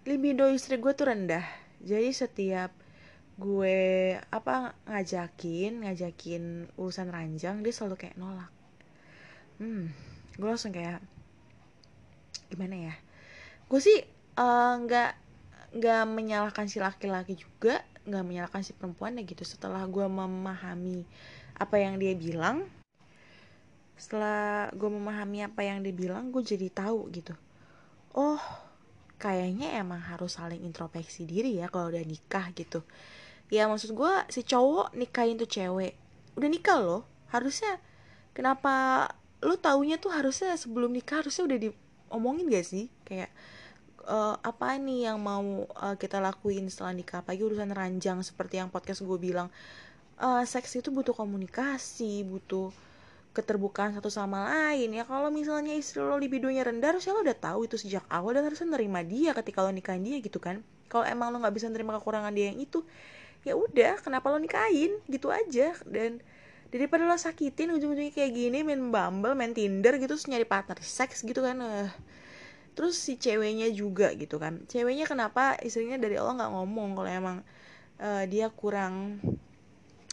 libido 0.07 0.47
istri 0.47 0.79
gue 0.79 0.91
tuh 0.95 1.11
rendah. 1.11 1.43
Jadi 1.83 2.09
setiap 2.15 2.71
gue 3.35 4.15
apa 4.31 4.79
ngajakin 4.87 5.83
ngajakin 5.83 6.71
urusan 6.79 7.11
ranjang 7.11 7.59
dia 7.61 7.73
selalu 7.75 7.95
kayak 7.99 8.15
nolak. 8.15 8.51
Hmm 9.59 10.15
gue 10.35 10.49
langsung 10.51 10.75
kayak 10.75 10.99
gimana 12.51 12.91
ya? 12.91 12.95
Gue 13.71 13.79
sih 13.79 13.97
eh, 14.03 14.73
nggak 14.83 15.11
uh, 15.15 15.75
nggak 15.75 16.03
menyalahkan 16.07 16.67
si 16.71 16.79
laki-laki 16.79 17.35
juga 17.39 17.83
nggak 18.05 18.23
menyalahkan 18.23 18.61
si 18.61 18.75
perempuan 18.75 19.17
ya 19.17 19.23
gitu. 19.23 19.43
Setelah 19.47 19.87
gue 19.87 20.05
memahami 20.05 21.07
apa 21.55 21.75
yang 21.79 21.95
dia 21.95 22.11
bilang 22.15 22.67
setelah 23.95 24.67
gue 24.75 24.91
memahami 24.91 25.47
apa 25.47 25.63
yang 25.63 25.79
dia 25.79 25.95
bilang 25.95 26.29
gue 26.29 26.43
jadi 26.43 26.67
tahu 26.67 27.07
gitu. 27.15 27.31
Oh 28.11 28.39
kayaknya 29.15 29.79
emang 29.79 30.03
harus 30.03 30.35
saling 30.35 30.59
introspeksi 30.67 31.23
diri 31.23 31.55
ya 31.55 31.71
kalau 31.71 31.91
udah 31.91 32.03
nikah 32.03 32.51
gitu. 32.51 32.83
Ya 33.47 33.71
maksud 33.71 33.95
gue 33.95 34.13
si 34.27 34.43
cowok 34.43 34.91
nikahin 34.99 35.39
tuh 35.39 35.47
cewek. 35.47 35.95
Udah 36.35 36.49
nikah 36.51 36.77
loh. 36.83 37.01
Harusnya 37.31 37.79
kenapa 38.35 39.07
lu 39.39 39.55
taunya 39.55 39.95
tuh 39.95 40.11
harusnya 40.11 40.59
sebelum 40.59 40.91
nikah 40.91 41.23
harusnya 41.23 41.47
udah 41.47 41.57
diomongin 41.63 42.51
gak 42.51 42.67
sih? 42.67 42.91
Kayak 43.07 43.31
uh, 44.03 44.35
apa 44.43 44.75
nih 44.75 45.07
yang 45.07 45.23
mau 45.23 45.69
uh, 45.71 45.95
kita 45.95 46.19
lakuin 46.19 46.67
setelah 46.67 46.91
nikah? 46.91 47.23
Pagi 47.23 47.47
urusan 47.47 47.71
ranjang 47.71 48.19
seperti 48.27 48.59
yang 48.59 48.67
podcast 48.67 49.07
gue 49.07 49.19
bilang 49.21 49.47
uh, 50.19 50.43
seks 50.47 50.79
itu 50.79 50.91
butuh 50.91 51.15
komunikasi 51.15 52.23
butuh 52.23 52.71
keterbukaan 53.35 53.91
satu 53.91 54.07
sama 54.07 54.47
lain. 54.47 54.95
Ya 54.95 55.03
kalau 55.03 55.27
misalnya 55.27 55.75
istri 55.75 55.99
lo 55.99 56.15
libidonya 56.15 56.63
rendah 56.63 56.95
harusnya 56.95 57.11
lo 57.11 57.21
udah 57.21 57.35
tahu 57.35 57.67
itu 57.67 57.75
sejak 57.75 58.07
awal 58.07 58.31
dan 58.39 58.47
harusnya 58.47 58.71
nerima 58.71 59.03
dia 59.03 59.35
ketika 59.35 59.59
lo 59.59 59.75
nikahin 59.75 60.07
dia 60.07 60.23
gitu 60.23 60.39
kan. 60.39 60.63
Kalau 60.87 61.03
emang 61.03 61.35
lo 61.35 61.43
nggak 61.43 61.51
bisa 61.51 61.67
nerima 61.67 61.99
kekurangan 61.99 62.31
dia 62.31 62.55
yang 62.55 62.59
itu 62.63 62.87
ya 63.43 63.59
udah 63.59 63.99
kenapa 63.99 64.31
lo 64.31 64.39
nikahin? 64.39 64.95
Gitu 65.11 65.27
aja. 65.27 65.75
Dan 65.83 66.23
daripada 66.71 67.03
lo 67.03 67.19
sakitin 67.19 67.75
ujung-ujungnya 67.75 68.15
kayak 68.15 68.31
gini 68.31 68.63
main 68.63 68.79
bumble 68.87 69.35
main 69.35 69.51
tinder 69.51 69.99
gitu 69.99 70.15
terus 70.15 70.27
nyari 70.31 70.47
partner 70.47 70.79
seks 70.81 71.23
gitu 71.23 71.39
kan 71.39 71.55
uh, 71.61 71.87
terus 72.75 72.95
si 72.95 73.19
ceweknya 73.19 73.67
juga 73.75 74.15
gitu 74.15 74.39
kan. 74.39 74.63
Ceweknya 74.71 75.11
kenapa 75.11 75.59
istrinya 75.59 75.99
dari 75.99 76.15
Allah 76.15 76.39
nggak 76.39 76.51
ngomong 76.55 76.89
kalau 76.95 77.11
emang 77.11 77.37
uh, 77.99 78.23
dia 78.31 78.47
kurang 78.47 79.19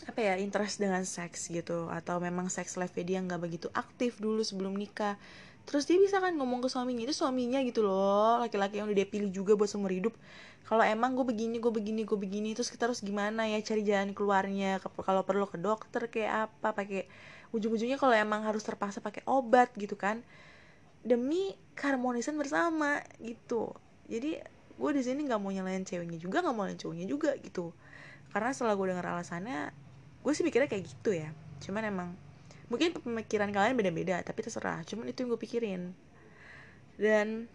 apa 0.09 0.21
ya 0.21 0.35
interest 0.39 0.83
dengan 0.83 1.07
seks 1.07 1.49
gitu 1.49 1.87
atau 1.89 2.19
memang 2.19 2.51
seks 2.51 2.75
life 2.75 2.95
dia 2.99 3.23
nggak 3.23 3.41
begitu 3.41 3.69
aktif 3.75 4.19
dulu 4.19 4.43
sebelum 4.43 4.75
nikah. 4.75 5.15
Terus 5.63 5.87
dia 5.87 5.99
bisa 5.99 6.19
kan 6.19 6.35
ngomong 6.35 6.59
ke 6.59 6.69
suaminya 6.69 7.07
itu 7.07 7.15
suaminya 7.15 7.63
gitu 7.63 7.87
loh 7.87 8.43
laki-laki 8.43 8.83
yang 8.83 8.91
udah 8.91 8.99
dia 8.99 9.07
pilih 9.07 9.31
juga 9.31 9.55
buat 9.55 9.71
seumur 9.71 9.95
hidup. 9.95 10.15
Kalau 10.67 10.83
emang 10.83 11.15
gue 11.15 11.27
begini 11.27 11.63
gue 11.63 11.73
begini 11.75 12.03
gue 12.03 12.19
begini 12.19 12.55
terus 12.55 12.71
kita 12.71 12.91
harus 12.91 13.03
gimana 13.03 13.47
ya 13.47 13.59
cari 13.63 13.83
jalan 13.87 14.11
keluarnya 14.15 14.83
kalau 14.83 15.23
perlu 15.23 15.47
ke 15.47 15.59
dokter 15.59 16.11
kayak 16.11 16.51
apa 16.51 16.75
pakai 16.75 17.07
ujung-ujungnya 17.53 18.01
kalau 18.01 18.17
emang 18.17 18.43
harus 18.49 18.65
terpaksa 18.65 19.05
pakai 19.05 19.23
obat 19.29 19.71
gitu 19.77 19.95
kan 19.95 20.25
demi 21.03 21.55
keharmonisan 21.75 22.39
bersama 22.39 23.03
gitu. 23.19 23.75
Jadi 24.07 24.39
gue 24.79 24.91
di 24.97 25.03
sini 25.05 25.27
nggak 25.29 25.41
mau 25.43 25.53
nyalain 25.53 25.85
ceweknya 25.85 26.19
juga 26.19 26.41
nggak 26.43 26.55
mau 26.55 26.65
nyalain 26.67 26.81
cowoknya 26.81 27.07
juga 27.07 27.31
gitu. 27.43 27.75
Karena 28.33 28.51
setelah 28.57 28.75
gue 28.79 28.87
dengar 28.89 29.07
alasannya 29.13 29.75
gue 30.23 30.33
sih 30.33 30.47
pikirnya 30.47 30.71
kayak 30.71 30.85
gitu 30.87 31.11
ya. 31.15 31.31
Cuman 31.63 31.83
emang 31.87 32.09
mungkin 32.71 32.97
pemikiran 32.97 33.51
kalian 33.53 33.75
beda-beda 33.77 34.23
tapi 34.23 34.41
terserah. 34.47 34.81
Cuman 34.87 35.11
itu 35.11 35.27
yang 35.27 35.31
gue 35.35 35.41
pikirin. 35.41 35.83
Dan 36.97 37.51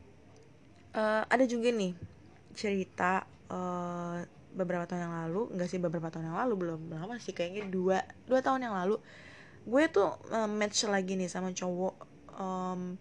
uh, 0.93 1.23
ada 1.27 1.43
juga 1.47 1.71
nih 1.71 1.95
cerita 2.57 3.23
uh, 3.49 4.21
beberapa 4.57 4.89
tahun 4.89 5.07
yang 5.07 5.15
lalu 5.27 5.41
nggak 5.53 5.69
sih 5.69 5.77
beberapa 5.77 6.09
tahun 6.09 6.33
yang 6.33 6.37
lalu 6.41 6.53
belum 6.57 6.81
lama 6.89 7.21
sih 7.21 7.29
kayaknya 7.29 7.69
dua 7.69 8.01
dua 8.25 8.41
tahun 8.41 8.65
yang 8.65 8.73
lalu 8.73 8.97
gue 9.67 9.83
tuh 9.93 10.09
uh, 10.33 10.49
match 10.49 10.87
lagi 10.87 11.19
nih 11.19 11.29
sama 11.29 11.51
cowok. 11.51 11.95
Um, 12.37 12.95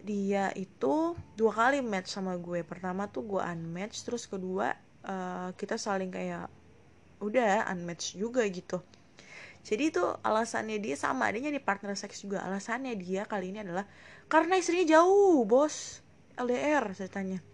dia 0.00 0.48
itu 0.56 1.12
dua 1.36 1.52
kali 1.52 1.84
match 1.84 2.14
sama 2.14 2.38
gue. 2.40 2.64
Pertama 2.64 3.10
tuh 3.10 3.26
gue 3.26 3.42
unmatch 3.42 4.06
terus 4.06 4.24
kedua 4.24 4.72
uh, 5.04 5.50
kita 5.58 5.76
saling 5.76 6.08
kayak 6.08 6.48
udah 7.20 7.68
unmatch 7.70 8.16
juga 8.16 8.42
gitu. 8.48 8.80
Jadi 9.60 9.92
itu 9.92 10.00
alasannya 10.24 10.80
dia 10.80 10.96
sama 10.96 11.28
adanya 11.28 11.52
di 11.52 11.60
partner 11.60 11.92
seks 11.92 12.24
juga. 12.24 12.40
Alasannya 12.40 12.96
dia 12.96 13.28
kali 13.28 13.52
ini 13.52 13.60
adalah 13.60 13.84
karena 14.26 14.56
istrinya 14.56 14.98
jauh 14.98 15.44
bos. 15.44 16.00
LDR 16.40 16.96
ceritanya. 16.96 17.44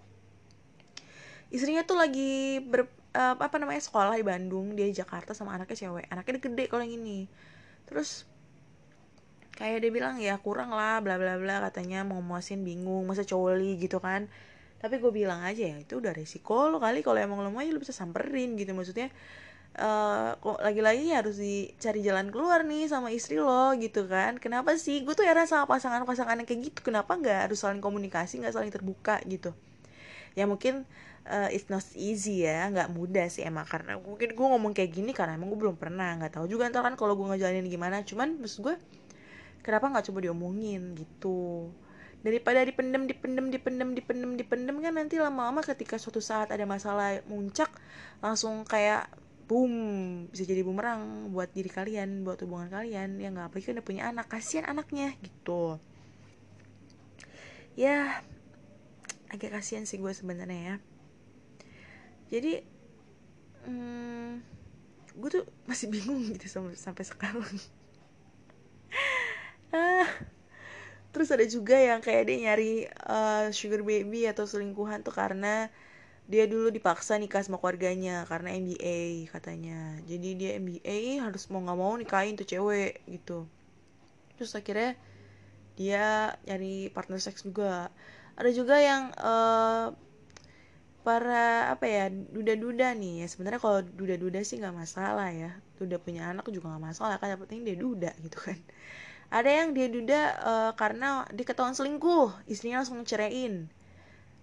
Istrinya 1.50 1.82
tuh 1.82 1.98
lagi 1.98 2.62
ber 2.62 2.86
uh, 3.16 3.34
apa 3.34 3.56
namanya 3.58 3.82
sekolah 3.82 4.14
di 4.14 4.22
Bandung 4.22 4.78
dia 4.78 4.86
di 4.86 4.94
Jakarta 4.94 5.34
sama 5.34 5.58
anaknya 5.58 5.90
cewek. 5.90 6.06
Anaknya 6.06 6.38
gede 6.38 6.64
kalau 6.70 6.86
yang 6.86 7.02
ini. 7.02 7.26
Terus 7.90 8.30
kayak 9.58 9.82
dia 9.82 9.90
bilang 9.90 10.20
ya 10.22 10.38
kurang 10.38 10.70
lah 10.70 11.00
bla 11.00 11.16
bla 11.16 11.40
bla 11.40 11.64
katanya 11.64 12.04
mau 12.04 12.20
muasin 12.20 12.62
bingung 12.62 13.02
masa 13.10 13.26
coli 13.26 13.74
gitu 13.82 13.98
kan. 13.98 14.30
Tapi 14.78 15.02
gue 15.02 15.10
bilang 15.10 15.42
aja 15.42 15.66
ya 15.66 15.76
itu 15.82 15.98
udah 15.98 16.14
resiko 16.14 16.70
lo 16.70 16.78
kali. 16.78 17.02
Kalau 17.02 17.18
emang 17.18 17.42
lo 17.42 17.50
mau 17.50 17.66
ya 17.66 17.74
lo 17.74 17.82
bisa 17.82 17.90
samperin 17.96 18.54
gitu. 18.54 18.70
Maksudnya 18.70 19.10
uh, 19.76 20.36
lagi-lagi 20.64 21.12
harus 21.12 21.36
dicari 21.36 22.00
jalan 22.00 22.32
keluar 22.32 22.64
nih 22.64 22.88
sama 22.88 23.12
istri 23.12 23.36
lo 23.40 23.72
gitu 23.76 24.08
kan. 24.08 24.40
Kenapa 24.40 24.74
sih? 24.80 25.04
Gue 25.04 25.12
tuh 25.12 25.28
heran 25.28 25.44
sama 25.44 25.68
pasangan-pasangan 25.68 26.40
yang 26.40 26.48
kayak 26.48 26.72
gitu. 26.72 26.80
Kenapa 26.92 27.16
nggak 27.16 27.48
harus 27.48 27.60
saling 27.60 27.84
komunikasi 27.84 28.40
nggak 28.40 28.54
saling 28.56 28.72
terbuka 28.72 29.20
gitu? 29.28 29.52
Ya 30.36 30.44
mungkin 30.48 30.84
uh, 31.28 31.48
it's 31.52 31.68
not 31.68 31.84
easy 31.96 32.44
ya 32.48 32.68
nggak 32.72 32.92
mudah 32.92 33.28
sih 33.28 33.44
emang. 33.44 33.68
Karena 33.68 34.00
mungkin 34.00 34.32
gue 34.32 34.46
ngomong 34.46 34.72
kayak 34.72 34.90
gini 34.96 35.12
karena 35.12 35.36
emang 35.36 35.52
gue 35.52 35.60
belum 35.60 35.76
pernah 35.76 36.16
nggak 36.20 36.40
tahu 36.40 36.48
juga 36.48 36.68
ntar 36.72 36.84
kan 36.84 36.96
kalau 36.96 37.14
gue 37.16 37.26
ngejalanin 37.36 37.68
gimana. 37.68 38.00
Cuman 38.02 38.40
maksud 38.40 38.64
gue 38.64 38.74
kenapa 39.60 39.92
nggak 39.92 40.04
coba 40.12 40.18
diomongin 40.24 40.96
gitu? 40.96 41.68
Daripada 42.24 42.58
dipendem 42.64 43.06
dipendem 43.06 43.54
dipendem 43.54 43.94
dipendem 43.94 44.30
dipendem 44.34 44.76
kan 44.82 44.92
nanti 44.98 45.20
lama-lama 45.20 45.62
ketika 45.62 45.94
suatu 45.94 46.18
saat 46.18 46.50
ada 46.50 46.66
masalah 46.66 47.22
muncak 47.30 47.70
langsung 48.18 48.66
kayak 48.66 49.06
boom. 49.46 49.72
Bisa 50.30 50.44
jadi 50.44 50.62
bumerang 50.66 51.32
buat 51.32 51.50
diri 51.54 51.70
kalian 51.70 52.22
buat 52.22 52.42
hubungan 52.42 52.70
kalian. 52.70 53.18
Yang 53.22 53.32
nggak 53.38 53.46
apalagi 53.50 53.72
udah 53.72 53.86
punya 53.86 54.02
anak. 54.10 54.26
Kasihan 54.26 54.66
anaknya 54.66 55.14
gitu. 55.22 55.80
Ya 57.78 58.22
agak 59.30 59.58
kasihan 59.58 59.86
sih 59.88 59.98
gue 59.98 60.12
sebenarnya 60.12 60.60
ya. 60.60 60.76
Jadi 62.30 62.52
hmm, 63.66 64.42
gue 65.16 65.30
tuh 65.30 65.44
masih 65.64 65.90
bingung 65.90 66.22
gitu 66.34 66.46
sampai 66.46 66.74
sampai 66.76 67.04
sekarang. 67.06 67.46
Ah 69.74 70.06
terus 71.16 71.32
ada 71.32 71.48
juga 71.48 71.80
yang 71.80 72.04
kayak 72.04 72.28
dia 72.28 72.36
nyari 72.44 72.84
uh, 73.08 73.48
sugar 73.48 73.80
baby 73.80 74.28
atau 74.28 74.44
selingkuhan 74.44 75.00
tuh 75.00 75.16
karena 75.16 75.72
dia 76.26 76.44
dulu 76.50 76.74
dipaksa 76.74 77.14
nikah 77.22 77.38
sama 77.38 77.62
keluarganya 77.62 78.26
karena 78.26 78.58
MBA 78.58 79.30
katanya. 79.30 79.94
Jadi 80.10 80.28
dia 80.34 80.50
MBA 80.58 81.22
harus 81.22 81.46
mau 81.54 81.62
nggak 81.62 81.78
mau 81.78 81.94
nikahin 81.94 82.34
tuh 82.34 82.46
cewek 82.46 83.06
gitu. 83.06 83.46
Terus 84.34 84.52
akhirnya 84.58 84.98
dia 85.78 86.34
nyari 86.50 86.90
partner 86.90 87.22
seks 87.22 87.46
juga. 87.46 87.94
Ada 88.34 88.50
juga 88.50 88.76
yang 88.82 89.14
uh, 89.22 89.94
para 91.06 91.70
apa 91.70 91.86
ya 91.86 92.10
duda-duda 92.10 92.90
nih. 92.98 93.22
Ya 93.22 93.26
sebenarnya 93.30 93.62
kalau 93.62 93.80
duda-duda 93.86 94.42
sih 94.42 94.58
nggak 94.58 94.74
masalah 94.74 95.30
ya. 95.30 95.54
Duda 95.78 96.02
punya 96.02 96.34
anak 96.34 96.50
juga 96.50 96.74
nggak 96.74 96.84
masalah 96.90 97.22
kan 97.22 97.38
yang 97.38 97.42
penting 97.46 97.62
dia 97.62 97.78
duda 97.78 98.10
gitu 98.18 98.38
kan. 98.42 98.58
Ada 99.30 99.50
yang 99.62 99.68
dia 99.78 99.86
duda 99.86 100.20
uh, 100.42 100.72
karena 100.74 101.22
diketahuan 101.30 101.74
selingkuh 101.78 102.34
istrinya 102.50 102.82
langsung 102.82 103.06
ceraiin 103.06 103.70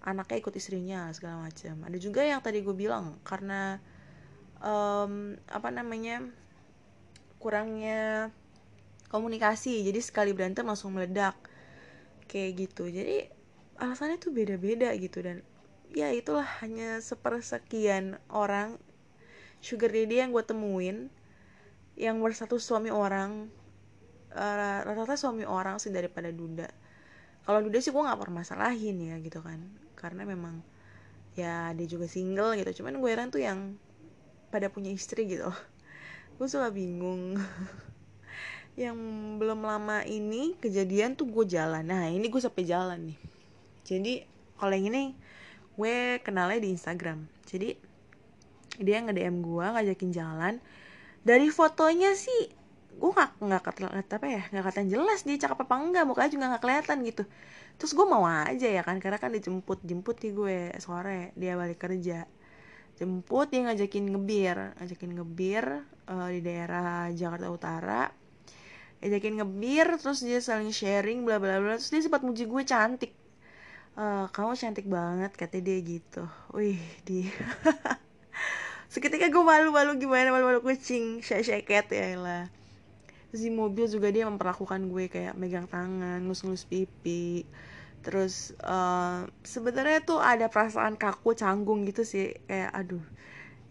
anaknya 0.03 0.37
ikut 0.43 0.53
istrinya 0.59 1.07
segala 1.15 1.47
macam 1.47 1.79
ada 1.87 1.95
juga 1.95 2.21
yang 2.27 2.43
tadi 2.43 2.59
gue 2.59 2.75
bilang 2.75 3.17
karena 3.23 3.79
um, 4.63 5.35
apa 5.51 5.69
namanya 5.69 6.23
kurangnya 7.43 8.31
komunikasi. 9.11 9.83
Jadi 9.83 9.99
sekali 9.99 10.31
berantem 10.31 10.63
langsung 10.63 10.95
meledak. 10.95 11.35
Kayak 12.31 12.51
gitu. 12.65 12.87
Jadi 12.87 13.27
alasannya 13.77 14.17
tuh 14.17 14.31
beda-beda 14.31 14.95
gitu. 14.95 15.19
Dan 15.19 15.43
ya 15.91 16.09
itulah 16.09 16.47
hanya 16.63 17.03
sepersekian 17.03 18.17
orang 18.31 18.79
sugar 19.59 19.91
daddy 19.91 20.23
yang 20.23 20.31
gue 20.31 20.41
temuin 20.41 21.11
yang 21.93 22.17
bersatu 22.23 22.57
suami 22.57 22.89
orang 22.89 23.53
eh, 24.33 24.79
rata-rata 24.81 25.13
suami 25.13 25.45
orang 25.45 25.77
sih 25.77 25.93
daripada 25.93 26.33
duda. 26.33 26.65
Kalau 27.43 27.59
duda 27.59 27.77
sih 27.83 27.91
gue 27.91 28.01
nggak 28.01 28.17
permasalahin 28.17 28.97
ya 29.03 29.15
gitu 29.19 29.43
kan 29.43 29.82
karena 30.03 30.27
memang 30.27 30.59
ya 31.39 31.71
dia 31.71 31.87
juga 31.87 32.11
single 32.11 32.59
gitu. 32.59 32.83
Cuman 32.83 32.99
gue 32.99 33.09
heran 33.09 33.31
tuh 33.31 33.39
yang 33.39 33.79
pada 34.51 34.67
punya 34.67 34.91
istri 34.91 35.25
gitu. 35.25 35.47
Gue 36.37 36.47
suka 36.51 36.67
bingung. 36.73 37.39
Yang 38.73 38.97
belum 39.37 39.63
lama 39.69 40.01
ini 40.01 40.57
kejadian 40.57 41.13
tuh 41.13 41.29
gue 41.29 41.45
jalan. 41.45 41.85
Nah 41.85 42.09
ini 42.09 42.25
gue 42.25 42.41
sampai 42.41 42.65
jalan 42.65 43.13
nih. 43.13 43.19
Jadi 43.85 44.13
kalau 44.57 44.73
yang 44.73 44.89
ini 44.89 45.13
gue 45.77 46.17
kenalnya 46.25 46.57
di 46.57 46.73
Instagram. 46.73 47.21
Jadi 47.45 47.77
dia 48.81 48.97
nge 49.05 49.13
DM 49.13 49.45
gue 49.45 49.61
ngajakin 49.61 50.09
jalan. 50.09 50.57
Dari 51.21 51.53
fotonya 51.53 52.17
sih 52.17 52.49
gue 52.97 53.11
nggak 53.13 53.45
nggak 53.45 53.61
kata 53.61 53.93
apa 53.93 54.25
ya 54.25 54.41
nggak 54.49 54.65
kata 54.73 54.81
jelas 54.89 55.21
dia 55.21 55.37
cakep 55.37 55.69
apa 55.69 55.75
enggak. 55.77 56.03
Mukanya 56.09 56.31
juga 56.33 56.45
nggak 56.57 56.63
kelihatan 56.65 56.97
gitu 57.05 57.23
terus 57.77 57.91
gue 57.97 58.05
mau 58.07 58.23
aja 58.23 58.67
ya 58.69 58.81
kan 58.85 58.97
karena 59.01 59.19
kan 59.19 59.33
dijemput 59.33 59.83
jemput 59.83 60.17
nih 60.21 60.31
gue 60.31 60.57
sore 60.79 61.35
dia 61.35 61.57
balik 61.59 61.81
kerja. 61.81 62.25
Jemput 62.97 63.49
dia 63.49 63.65
ngajakin 63.65 64.05
ngebir 64.13 64.57
ngajakin 64.79 65.11
ngebir 65.17 65.65
uh, 66.07 66.29
di 66.29 66.39
daerah 66.39 67.09
Jakarta 67.11 67.47
Utara. 67.49 68.03
Ngajakin 69.01 69.33
ngebir 69.43 69.87
terus 69.99 70.23
dia 70.23 70.39
saling 70.39 70.71
sharing 70.71 71.25
bla 71.27 71.41
bla 71.41 71.59
bla. 71.59 71.75
Terus 71.75 71.91
dia 71.91 72.01
sempat 72.05 72.21
muji 72.23 72.47
gue 72.47 72.63
cantik. 72.63 73.11
Uh, 73.93 74.25
kamu 74.33 74.57
cantik 74.57 74.87
banget 74.89 75.31
kata 75.37 75.61
dia 75.61 75.77
gitu. 75.81 76.23
Wih 76.55 76.81
di 77.05 77.29
seketika 78.93 79.25
gue 79.25 79.41
malu-malu 79.41 79.97
gimana 79.97 80.29
malu-malu 80.29 80.61
kucing 80.61 81.25
syeket 81.25 81.89
ya 81.89 82.13
lah 82.13 82.45
terus 83.33 83.49
di 83.49 83.49
mobil 83.49 83.89
juga 83.89 84.13
dia 84.13 84.29
memperlakukan 84.29 84.93
gue 84.93 85.09
kayak 85.09 85.33
megang 85.33 85.65
tangan 85.65 86.21
ngus-ngus 86.21 86.69
pipi. 86.69 87.49
Terus 88.05 88.53
uh, 88.61 89.25
sebenarnya 89.41 90.05
tuh 90.05 90.21
ada 90.21 90.53
perasaan 90.53 90.93
kaku 90.93 91.33
canggung 91.33 91.81
gitu 91.89 92.05
sih. 92.05 92.37
Kayak 92.45 92.69
aduh 92.77 93.01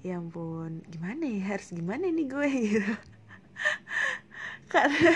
ya 0.03 0.19
ampun 0.19 0.83
gimana 0.91 1.23
ya? 1.31 1.55
Harus 1.55 1.71
gimana 1.71 2.11
nih 2.11 2.27
gue? 2.27 2.49
Gitu. 2.75 2.95
Karena 4.67 5.15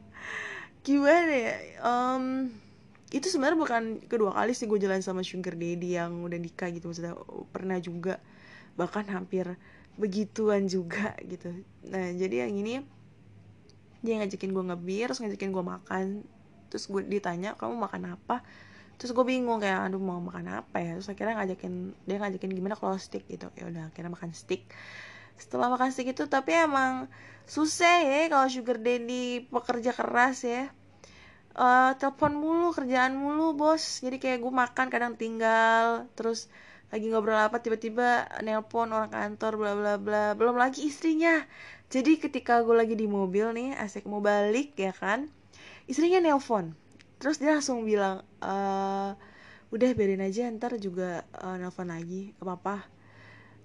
gimana 0.88 1.32
ya? 1.36 1.56
Um, 1.84 2.48
itu 3.12 3.28
sebenarnya 3.28 3.60
bukan 3.60 3.82
kedua 4.08 4.32
kali 4.32 4.56
sih 4.56 4.64
gue 4.64 4.80
jalan 4.80 5.04
sama 5.04 5.20
sugar 5.20 5.60
daddy 5.60 6.00
yang 6.00 6.24
udah 6.24 6.40
nikah 6.40 6.72
gitu. 6.72 6.88
Maksudnya 6.88 7.20
pernah 7.52 7.76
juga. 7.84 8.16
Bahkan 8.80 9.12
hampir 9.12 9.60
begituan 10.00 10.72
juga 10.72 11.12
gitu. 11.20 11.52
Nah 11.84 12.16
jadi 12.16 12.48
yang 12.48 12.64
ini 12.64 12.96
dia 14.08 14.16
ngajakin 14.24 14.50
gue 14.56 14.64
ngebir 14.72 15.12
terus 15.12 15.20
ngajakin 15.20 15.50
gue 15.52 15.64
makan. 15.64 16.04
Terus 16.72 16.84
gue 16.88 17.02
ditanya 17.04 17.52
kamu 17.60 17.76
makan 17.76 18.16
apa? 18.16 18.40
Terus 18.96 19.12
gue 19.12 19.24
bingung 19.28 19.60
kayak 19.60 19.92
aduh 19.92 20.00
mau 20.00 20.16
makan 20.16 20.64
apa 20.64 20.80
ya? 20.80 20.96
Terus 20.96 21.12
akhirnya 21.12 21.44
ngajakin 21.44 21.92
dia 22.08 22.16
ngajakin 22.16 22.50
gimana 22.56 22.74
kalau 22.80 22.96
stick 22.96 23.28
gitu. 23.28 23.52
Ya 23.52 23.68
udah 23.68 23.92
akhirnya 23.92 24.16
makan 24.16 24.32
stick 24.32 24.64
setelah 25.38 25.70
makan 25.70 25.94
stick 25.94 26.10
itu 26.10 26.26
tapi 26.26 26.50
emang 26.50 27.06
susah 27.46 28.02
ya 28.02 28.26
kalau 28.26 28.50
sugar 28.50 28.82
daddy 28.82 29.46
pekerja 29.48 29.94
keras 29.94 30.42
ya. 30.42 30.66
Uh, 31.58 31.90
telepon 31.98 32.38
mulu 32.38 32.70
kerjaan 32.74 33.14
mulu 33.14 33.54
bos. 33.54 34.02
Jadi 34.02 34.18
kayak 34.18 34.42
gue 34.42 34.52
makan 34.52 34.86
kadang 34.90 35.14
tinggal. 35.14 36.10
Terus 36.18 36.50
lagi 36.90 37.06
ngobrol 37.10 37.38
apa 37.38 37.62
tiba-tiba 37.62 38.26
nelpon 38.42 38.90
orang 38.90 39.10
kantor 39.10 39.52
bla 39.58 39.72
bla 39.78 39.94
bla. 39.96 40.24
Belum 40.34 40.58
lagi 40.58 40.86
istrinya 40.90 41.46
jadi 41.88 42.20
ketika 42.20 42.60
gue 42.60 42.76
lagi 42.76 42.92
di 42.92 43.08
mobil 43.08 43.48
nih 43.56 43.72
asik 43.80 44.04
mau 44.04 44.20
balik 44.20 44.76
ya 44.76 44.92
kan? 44.92 45.32
Istrinya 45.88 46.20
nelpon. 46.20 46.76
Terus 47.16 47.40
dia 47.40 47.56
langsung 47.56 47.88
bilang 47.88 48.20
e, 48.44 48.54
udah 49.68 49.88
biarin 49.96 50.24
aja 50.24 50.48
ntar 50.52 50.76
juga 50.80 51.28
uh, 51.44 51.60
nelpon 51.60 51.92
lagi 51.92 52.32
apa 52.40 52.52
apa 52.56 52.76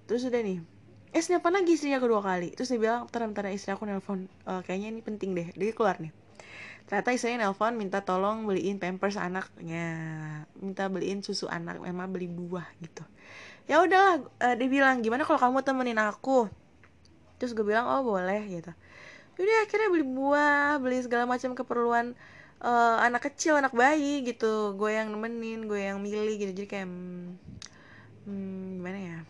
terus 0.04 0.24
udah 0.28 0.40
nih. 0.40 0.60
Eh 1.16 1.22
nelpon 1.32 1.52
lagi 1.52 1.76
istrinya 1.76 2.00
kedua 2.00 2.20
kali. 2.20 2.52
Terus 2.52 2.72
dia 2.72 2.80
bilang 2.80 3.08
ntar 3.08 3.24
ntar 3.28 3.48
istri 3.52 3.72
aku 3.72 3.88
nelpon. 3.88 4.28
Uh, 4.44 4.60
kayaknya 4.64 4.88
ini 4.92 5.00
penting 5.00 5.32
deh. 5.32 5.48
Dia 5.56 5.72
keluar 5.72 6.00
nih. 6.00 6.12
Ternyata 6.84 7.12
istrinya 7.12 7.48
nelpon 7.48 7.76
minta 7.76 8.04
tolong 8.04 8.44
beliin 8.44 8.76
pampers 8.80 9.16
anaknya. 9.16 9.88
Minta 10.60 10.88
beliin 10.92 11.24
susu 11.24 11.48
anak 11.48 11.80
memang 11.80 12.12
beli 12.12 12.28
buah 12.28 12.68
gitu. 12.84 13.04
Ya 13.64 13.80
udahlah 13.80 14.24
uh, 14.44 14.54
dia 14.56 14.68
bilang 14.68 15.00
gimana 15.00 15.24
kalau 15.24 15.40
kamu 15.40 15.64
temenin 15.64 15.96
aku 15.96 16.52
terus 17.38 17.52
gue 17.52 17.66
bilang 17.66 17.86
oh 17.88 18.02
boleh 18.06 18.40
gitu. 18.48 18.72
Udah 19.34 19.56
akhirnya 19.66 19.88
beli 19.90 20.06
buah 20.06 20.78
beli 20.78 21.02
segala 21.02 21.26
macam 21.26 21.58
keperluan 21.58 22.14
uh, 22.62 22.96
anak 23.02 23.30
kecil 23.30 23.58
anak 23.58 23.74
bayi 23.74 24.22
gitu. 24.22 24.78
Gue 24.78 24.94
yang 24.94 25.10
nemenin 25.10 25.66
gue 25.66 25.80
yang 25.80 25.98
milih 25.98 26.38
gitu. 26.38 26.52
Jadi 26.54 26.68
kayak 26.70 26.86
hmm, 26.86 27.34
hmm, 28.30 28.62
gimana 28.78 28.98
ya? 28.98 29.18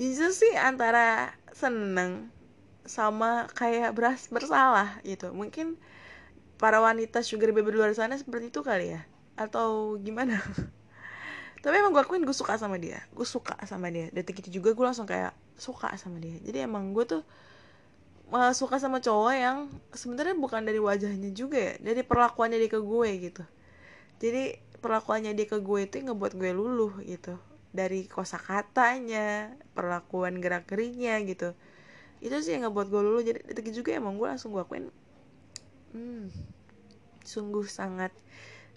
Jujur 0.00 0.32
sih 0.32 0.56
antara 0.56 1.36
seneng 1.52 2.32
sama 2.88 3.44
kayak 3.52 3.92
beras 3.92 4.32
bersalah 4.32 4.96
gitu. 5.04 5.28
Mungkin 5.36 5.76
para 6.56 6.80
wanita 6.80 7.20
sugar 7.20 7.52
baby 7.52 7.76
luar 7.76 7.92
sana 7.92 8.16
seperti 8.16 8.48
itu 8.48 8.64
kali 8.64 8.96
ya? 8.96 9.04
Atau 9.36 10.00
gimana 10.00 10.40
tapi 11.60 11.76
emang 11.76 11.92
gue 11.92 12.00
akuin 12.00 12.24
gue 12.24 12.36
suka 12.36 12.56
sama 12.56 12.80
dia. 12.80 13.04
Gue 13.12 13.28
suka 13.28 13.56
sama 13.68 13.92
dia. 13.92 14.08
Detik 14.10 14.40
itu 14.40 14.60
juga 14.60 14.72
gue 14.72 14.84
langsung 14.84 15.04
kayak 15.04 15.36
suka 15.60 15.92
sama 16.00 16.16
dia. 16.16 16.40
Jadi 16.40 16.64
emang 16.64 16.96
gue 16.96 17.04
tuh 17.04 17.22
uh, 18.32 18.52
suka 18.56 18.80
sama 18.80 19.04
cowok 19.04 19.34
yang 19.36 19.68
sebenarnya 19.92 20.36
bukan 20.40 20.64
dari 20.64 20.80
wajahnya 20.80 21.30
juga 21.36 21.58
ya. 21.60 21.74
Dari 21.80 22.00
perlakuannya 22.00 22.56
dia 22.56 22.70
ke 22.72 22.80
gue 22.80 23.10
gitu. 23.30 23.44
Jadi 24.20 24.56
perlakuannya 24.80 25.36
dia 25.36 25.46
ke 25.48 25.60
gue 25.60 25.80
itu 25.84 26.00
ngebuat 26.00 26.32
gue 26.36 26.50
luluh 26.56 26.92
gitu. 27.04 27.36
Dari 27.70 28.08
kosakatanya 28.08 29.54
perlakuan 29.76 30.40
gerak 30.40 30.64
geriknya 30.66 31.20
gitu. 31.28 31.52
Itu 32.24 32.40
sih 32.40 32.56
yang 32.56 32.72
ngebuat 32.72 32.88
gue 32.88 33.00
luluh. 33.04 33.22
Jadi 33.22 33.44
detik 33.52 33.68
juga 33.76 33.92
emang 33.92 34.16
gue 34.16 34.26
langsung 34.26 34.56
gue 34.56 34.64
akuin 34.64 34.88
hmm, 35.94 36.30
sungguh 37.26 37.66
sangat 37.66 38.14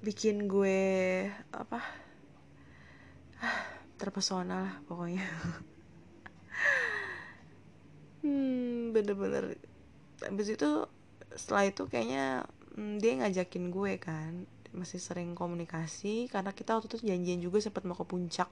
bikin 0.02 0.50
gue 0.50 1.30
apa 1.54 1.80
terpesona 3.98 4.56
lah 4.68 4.76
pokoknya. 4.88 5.26
Hmm 8.24 8.96
bener-bener. 8.96 9.60
Habis 10.24 10.56
itu 10.56 10.88
setelah 11.36 11.68
itu 11.68 11.84
kayaknya 11.92 12.48
hmm, 12.80 13.04
dia 13.04 13.20
ngajakin 13.20 13.68
gue 13.68 14.00
kan. 14.00 14.48
Masih 14.72 15.04
sering 15.04 15.36
komunikasi 15.36 16.32
karena 16.32 16.56
kita 16.56 16.80
waktu 16.80 16.88
itu 16.88 17.04
janjian 17.04 17.44
juga 17.44 17.60
sempat 17.60 17.84
mau 17.84 18.00
ke 18.00 18.08
puncak. 18.08 18.48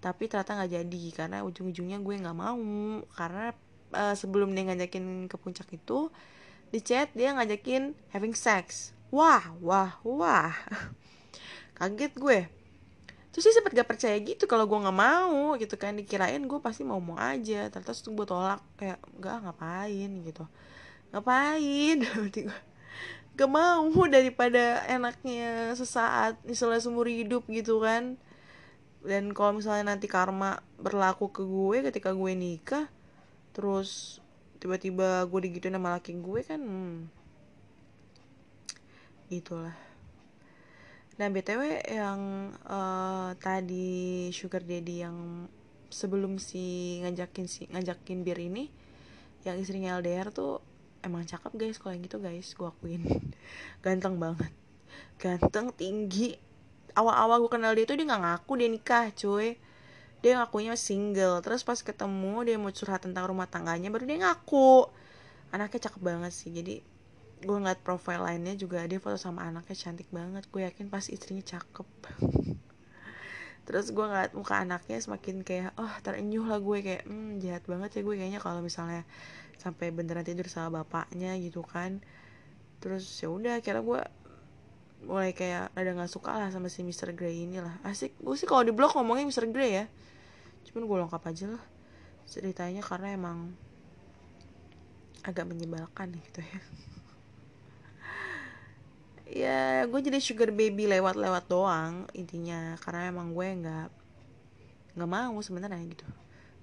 Tapi 0.00 0.24
ternyata 0.24 0.56
nggak 0.56 0.72
jadi 0.72 1.04
karena 1.12 1.44
ujung-ujungnya 1.44 2.00
gue 2.00 2.14
nggak 2.16 2.32
mau. 2.32 2.56
Karena 3.12 3.52
uh, 3.92 4.16
sebelum 4.16 4.56
dia 4.56 4.72
ngajakin 4.72 5.28
ke 5.28 5.36
puncak 5.36 5.68
itu 5.76 6.08
di 6.72 6.80
chat 6.80 7.12
dia 7.12 7.36
ngajakin 7.36 7.92
having 8.08 8.32
sex. 8.32 8.96
Wah 9.12 9.52
wah 9.60 10.00
wah. 10.00 10.56
Kaget 11.76 12.16
gue 12.16 12.63
terus 13.34 13.50
dia 13.50 13.54
sempat 13.58 13.74
gak 13.74 13.90
percaya 13.90 14.14
gitu 14.22 14.46
kalau 14.46 14.70
gue 14.70 14.78
nggak 14.78 14.94
mau 14.94 15.58
gitu 15.58 15.74
kan. 15.74 15.98
Dikirain 15.98 16.38
gue 16.46 16.58
pasti 16.62 16.86
mau 16.86 17.02
mau 17.02 17.18
aja. 17.18 17.66
Ternyata 17.66 17.90
tuh 17.90 18.14
gue 18.14 18.26
tolak 18.30 18.62
kayak 18.78 19.02
gak 19.18 19.42
ngapain? 19.42 20.10
gitu. 20.22 20.46
Ngapain? 21.10 21.98
Gak 23.34 23.50
mau 23.50 23.90
daripada 24.06 24.86
enaknya 24.86 25.74
sesaat 25.74 26.38
misalnya 26.46 26.78
seumur 26.78 27.10
hidup 27.10 27.42
gitu 27.50 27.82
kan. 27.82 28.14
Dan 29.02 29.34
kalau 29.34 29.58
misalnya 29.58 29.90
nanti 29.90 30.06
karma 30.06 30.62
berlaku 30.78 31.34
ke 31.34 31.42
gue 31.42 31.90
ketika 31.90 32.14
gue 32.14 32.32
nikah 32.38 32.86
terus 33.54 34.18
tiba-tiba 34.58 35.22
gue 35.30 35.40
digituin 35.44 35.78
sama 35.78 35.94
laki 35.94 36.18
gue 36.18 36.40
kan 36.42 36.58
hmm, 36.58 37.06
itulah 39.30 39.76
Nah 41.14 41.30
btw 41.30 41.78
yang 41.86 42.50
uh, 42.66 43.30
tadi 43.38 44.30
sugar 44.34 44.66
daddy 44.66 45.06
yang 45.06 45.46
sebelum 45.86 46.42
si 46.42 46.98
ngajakin 47.06 47.46
si 47.46 47.70
ngajakin 47.70 48.26
bir 48.26 48.34
ini 48.42 48.66
yang 49.46 49.62
istrinya 49.62 49.94
LDR 50.02 50.34
tuh 50.34 50.58
emang 51.04 51.22
cakep 51.22 51.52
guys. 51.54 51.76
Kalau 51.78 51.92
yang 51.94 52.02
gitu 52.02 52.18
guys 52.18 52.50
gue 52.56 52.66
akuin. 52.66 53.04
Ganteng 53.84 54.16
banget. 54.18 54.50
Ganteng 55.20 55.70
tinggi. 55.76 56.34
Awal-awal 56.96 57.44
gue 57.44 57.50
kenal 57.52 57.76
dia 57.76 57.84
tuh 57.84 57.94
dia 58.00 58.08
nggak 58.08 58.22
ngaku 58.24 58.52
dia 58.58 58.68
nikah 58.72 59.06
cuy. 59.12 59.60
Dia 60.24 60.40
ngakunya 60.40 60.74
single. 60.74 61.44
Terus 61.44 61.60
pas 61.62 61.78
ketemu 61.78 62.34
dia 62.48 62.56
mau 62.56 62.72
curhat 62.72 63.04
tentang 63.04 63.28
rumah 63.28 63.46
tangganya 63.46 63.92
baru 63.92 64.08
dia 64.08 64.18
ngaku. 64.24 64.88
Anaknya 65.52 65.92
cakep 65.92 66.00
banget 66.02 66.32
sih. 66.32 66.50
Jadi 66.50 66.80
gue 67.44 67.56
ngeliat 67.60 67.80
profile 67.84 68.24
lainnya 68.24 68.56
juga 68.56 68.82
dia 68.88 68.98
foto 68.98 69.20
sama 69.20 69.44
anaknya 69.44 69.76
cantik 69.76 70.08
banget. 70.10 70.48
Gue 70.48 70.64
yakin 70.64 70.88
pas 70.88 71.04
istrinya 71.06 71.44
cakep. 71.44 71.88
Terus 73.64 73.86
gue 73.92 74.04
ngeliat 74.04 74.32
muka 74.36 74.60
anaknya 74.60 75.00
semakin 75.00 75.40
kayak 75.40 75.72
oh 75.76 75.92
terenyuh 76.00 76.44
lah 76.48 76.60
gue. 76.60 76.78
Kayak 76.80 77.02
hmm 77.08 77.40
jahat 77.44 77.64
banget 77.68 77.90
ya 77.96 78.00
gue 78.02 78.14
kayaknya 78.16 78.40
kalau 78.40 78.60
misalnya 78.64 79.04
sampai 79.60 79.92
beneran 79.92 80.24
tidur 80.24 80.48
sama 80.48 80.82
bapaknya 80.82 81.36
gitu 81.40 81.64
kan. 81.64 82.00
Terus 82.80 83.04
ya 83.20 83.28
udah 83.28 83.60
kira 83.60 83.80
gue 83.80 84.00
mulai 85.04 85.36
kayak 85.36 85.76
ada 85.76 85.90
nggak 85.92 86.08
suka 86.08 86.32
lah 86.32 86.48
sama 86.48 86.72
si 86.72 86.80
Mr. 86.80 87.12
Grey 87.12 87.44
ini 87.44 87.60
lah. 87.60 87.76
Asik 87.84 88.16
gue 88.20 88.36
sih 88.36 88.48
kalau 88.48 88.64
di 88.64 88.72
blog 88.72 88.96
ngomongnya 88.96 89.28
Mr. 89.28 89.48
Grey 89.52 89.84
ya. 89.84 89.84
Cuman 90.68 90.88
gue 90.88 90.96
lengkap 91.08 91.22
aja 91.28 91.46
lah 91.54 91.64
ceritanya 92.24 92.80
karena 92.80 93.14
emang 93.14 93.52
agak 95.24 95.48
menyebalkan 95.48 96.12
gitu 96.20 96.40
ya 96.44 96.60
ya 99.24 99.88
gue 99.88 100.00
jadi 100.04 100.20
sugar 100.20 100.52
baby 100.52 100.88
lewat-lewat 100.88 101.44
doang 101.48 102.04
intinya. 102.12 102.76
Karena 102.80 103.10
emang 103.10 103.32
gue 103.32 103.46
nggak 103.64 103.88
nggak 104.94 105.10
mau 105.10 105.36
sebenarnya 105.42 105.80
gitu. 105.90 106.06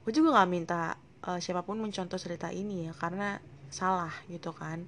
Gue 0.06 0.12
juga 0.16 0.40
nggak 0.40 0.50
minta 0.50 0.96
uh, 1.26 1.40
siapa 1.42 1.62
pun 1.62 1.78
mencontoh 1.78 2.18
cerita 2.18 2.50
ini 2.50 2.90
ya 2.90 2.94
karena 2.98 3.42
salah 3.70 4.14
gitu 4.30 4.52
kan. 4.56 4.86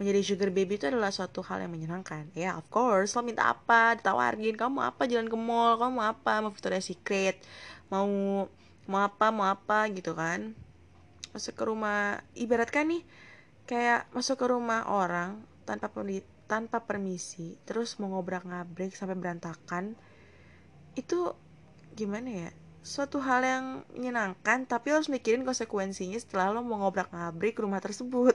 Menjadi 0.00 0.20
sugar 0.24 0.50
baby 0.50 0.80
itu 0.80 0.88
adalah 0.88 1.12
suatu 1.12 1.44
hal 1.46 1.62
yang 1.62 1.72
menyenangkan. 1.72 2.32
Ya 2.34 2.56
of 2.58 2.66
course 2.72 3.14
lo 3.14 3.22
minta 3.22 3.46
apa 3.46 3.98
ditawarin 4.00 4.56
kamu 4.56 4.82
apa 4.82 5.06
jalan 5.06 5.28
ke 5.28 5.38
mall 5.38 5.78
kamu 5.78 6.00
apa 6.00 6.42
mau 6.42 6.50
Victoria's 6.50 6.88
Secret 6.88 7.38
mau 7.92 8.08
mau 8.88 9.00
apa 9.04 9.28
mau 9.30 9.46
apa 9.46 9.86
gitu 9.92 10.16
kan. 10.16 10.56
Masuk 11.32 11.54
ke 11.56 11.64
rumah 11.64 12.24
ibaratkan 12.36 12.88
nih 12.88 13.02
kayak 13.68 14.10
masuk 14.12 14.36
ke 14.42 14.46
rumah 14.50 14.84
orang 14.90 15.38
tanpa 15.64 15.86
tanpa 16.50 16.84
permisi 16.84 17.56
terus 17.64 17.96
mau 17.96 18.12
ngobrak 18.12 18.44
ngabrik 18.44 18.92
sampai 18.92 19.16
berantakan 19.16 19.96
itu 20.92 21.32
gimana 21.96 22.48
ya? 22.48 22.50
Suatu 22.82 23.22
hal 23.22 23.46
yang 23.46 23.64
menyenangkan 23.94 24.66
tapi 24.66 24.90
harus 24.90 25.06
mikirin 25.06 25.46
konsekuensinya 25.46 26.18
setelah 26.18 26.50
lo 26.50 26.60
mau 26.66 26.82
ngobrak 26.82 27.14
ngabrik 27.14 27.54
rumah 27.62 27.78
tersebut. 27.78 28.34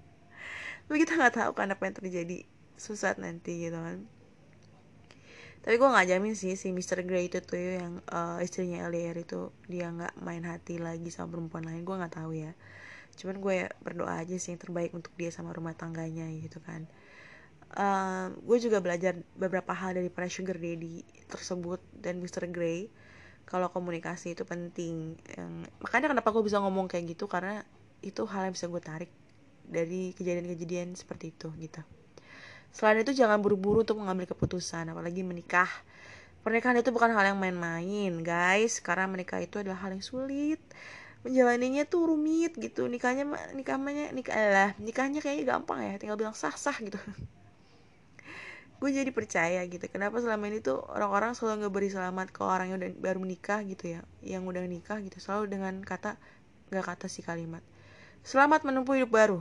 Tapi 0.88 0.96
kita 0.96 1.20
nggak 1.20 1.34
tahu 1.36 1.50
kan 1.54 1.70
apa 1.70 1.82
yang 1.86 1.94
terjadi 1.94 2.38
susah 2.80 3.14
nanti 3.20 3.68
gitu 3.68 3.76
kan? 3.76 4.08
Tapi 5.60 5.76
gue 5.76 5.88
nggak 5.92 6.08
jamin 6.08 6.32
sih 6.32 6.56
si 6.56 6.72
Mr. 6.72 7.04
Grey 7.04 7.28
itu 7.28 7.44
tuh 7.44 7.60
yang 7.60 8.00
uh, 8.08 8.40
istrinya 8.40 8.88
LDR 8.88 9.20
itu 9.20 9.52
dia 9.68 9.92
nggak 9.92 10.16
main 10.24 10.40
hati 10.48 10.80
lagi 10.80 11.12
sama 11.12 11.36
perempuan 11.36 11.68
lain 11.68 11.84
gue 11.84 11.94
nggak 12.00 12.16
tahu 12.16 12.32
ya. 12.32 12.56
Cuman 13.20 13.44
gue 13.44 13.54
ya 13.60 13.68
berdoa 13.84 14.24
aja 14.24 14.40
sih 14.40 14.56
yang 14.56 14.60
terbaik 14.64 14.96
untuk 14.96 15.12
dia 15.20 15.28
sama 15.28 15.52
rumah 15.52 15.76
tangganya 15.76 16.32
gitu 16.40 16.64
kan 16.64 16.88
uh, 17.76 18.34
gue 18.34 18.58
juga 18.58 18.82
belajar 18.82 19.14
beberapa 19.38 19.70
hal 19.70 19.98
dari 19.98 20.10
para 20.10 20.26
sugar 20.26 20.58
daddy 20.58 21.06
tersebut 21.30 21.78
dan 21.94 22.18
Mr. 22.18 22.50
Grey. 22.50 22.90
Kalau 23.46 23.70
komunikasi 23.70 24.34
itu 24.34 24.46
penting. 24.46 25.18
Yang 25.26 25.70
makanya 25.82 26.14
kenapa 26.14 26.28
gue 26.30 26.42
bisa 26.42 26.58
ngomong 26.62 26.86
kayak 26.90 27.14
gitu? 27.14 27.26
Karena 27.30 27.62
itu 28.02 28.22
hal 28.26 28.50
yang 28.50 28.54
bisa 28.54 28.66
gue 28.70 28.82
tarik 28.82 29.10
dari 29.66 30.14
kejadian-kejadian 30.14 30.98
seperti 30.98 31.34
itu 31.34 31.50
gitu. 31.58 31.82
Selain 32.70 33.02
itu 33.02 33.10
jangan 33.10 33.42
buru-buru 33.42 33.82
untuk 33.82 33.98
mengambil 33.98 34.30
keputusan 34.30 34.90
apalagi 34.90 35.26
menikah. 35.26 35.70
Pernikahan 36.40 36.80
itu 36.80 36.88
bukan 36.94 37.12
hal 37.12 37.34
yang 37.34 37.38
main-main 37.38 38.14
guys. 38.22 38.78
Karena 38.78 39.10
menikah 39.10 39.42
itu 39.42 39.58
adalah 39.58 39.82
hal 39.82 39.98
yang 39.98 40.04
sulit. 40.06 40.62
Menjalaninya 41.26 41.84
tuh 41.84 42.06
rumit 42.06 42.54
gitu. 42.54 42.86
Nikahnya 42.86 43.26
nikahnya 43.52 44.14
nikah 44.14 44.34
lah 44.38 44.70
nikahnya 44.78 45.18
kayaknya 45.18 45.58
gampang 45.58 45.78
ya. 45.82 45.94
Tinggal 45.98 46.16
bilang 46.16 46.38
sah 46.38 46.54
sah 46.54 46.78
gitu 46.78 46.96
gue 48.80 48.90
jadi 48.90 49.12
percaya 49.12 49.60
gitu. 49.68 49.84
Kenapa 49.92 50.16
selama 50.24 50.48
ini 50.48 50.64
tuh 50.64 50.80
orang-orang 50.88 51.36
selalu 51.36 51.68
ngeberi 51.68 51.92
selamat 51.92 52.32
ke 52.32 52.40
orang 52.40 52.72
yang 52.72 52.78
udah 52.80 52.90
baru 52.96 53.18
menikah 53.20 53.60
gitu 53.68 53.92
ya 53.92 54.00
yang 54.24 54.48
udah 54.48 54.64
nikah 54.64 54.96
gitu. 55.04 55.20
Selalu 55.20 55.52
dengan 55.52 55.74
kata 55.84 56.16
nggak 56.72 56.84
kata 56.86 57.06
si 57.12 57.20
kalimat 57.20 57.60
selamat 58.20 58.68
menempuh 58.68 59.00
hidup 59.00 59.12
baru. 59.12 59.40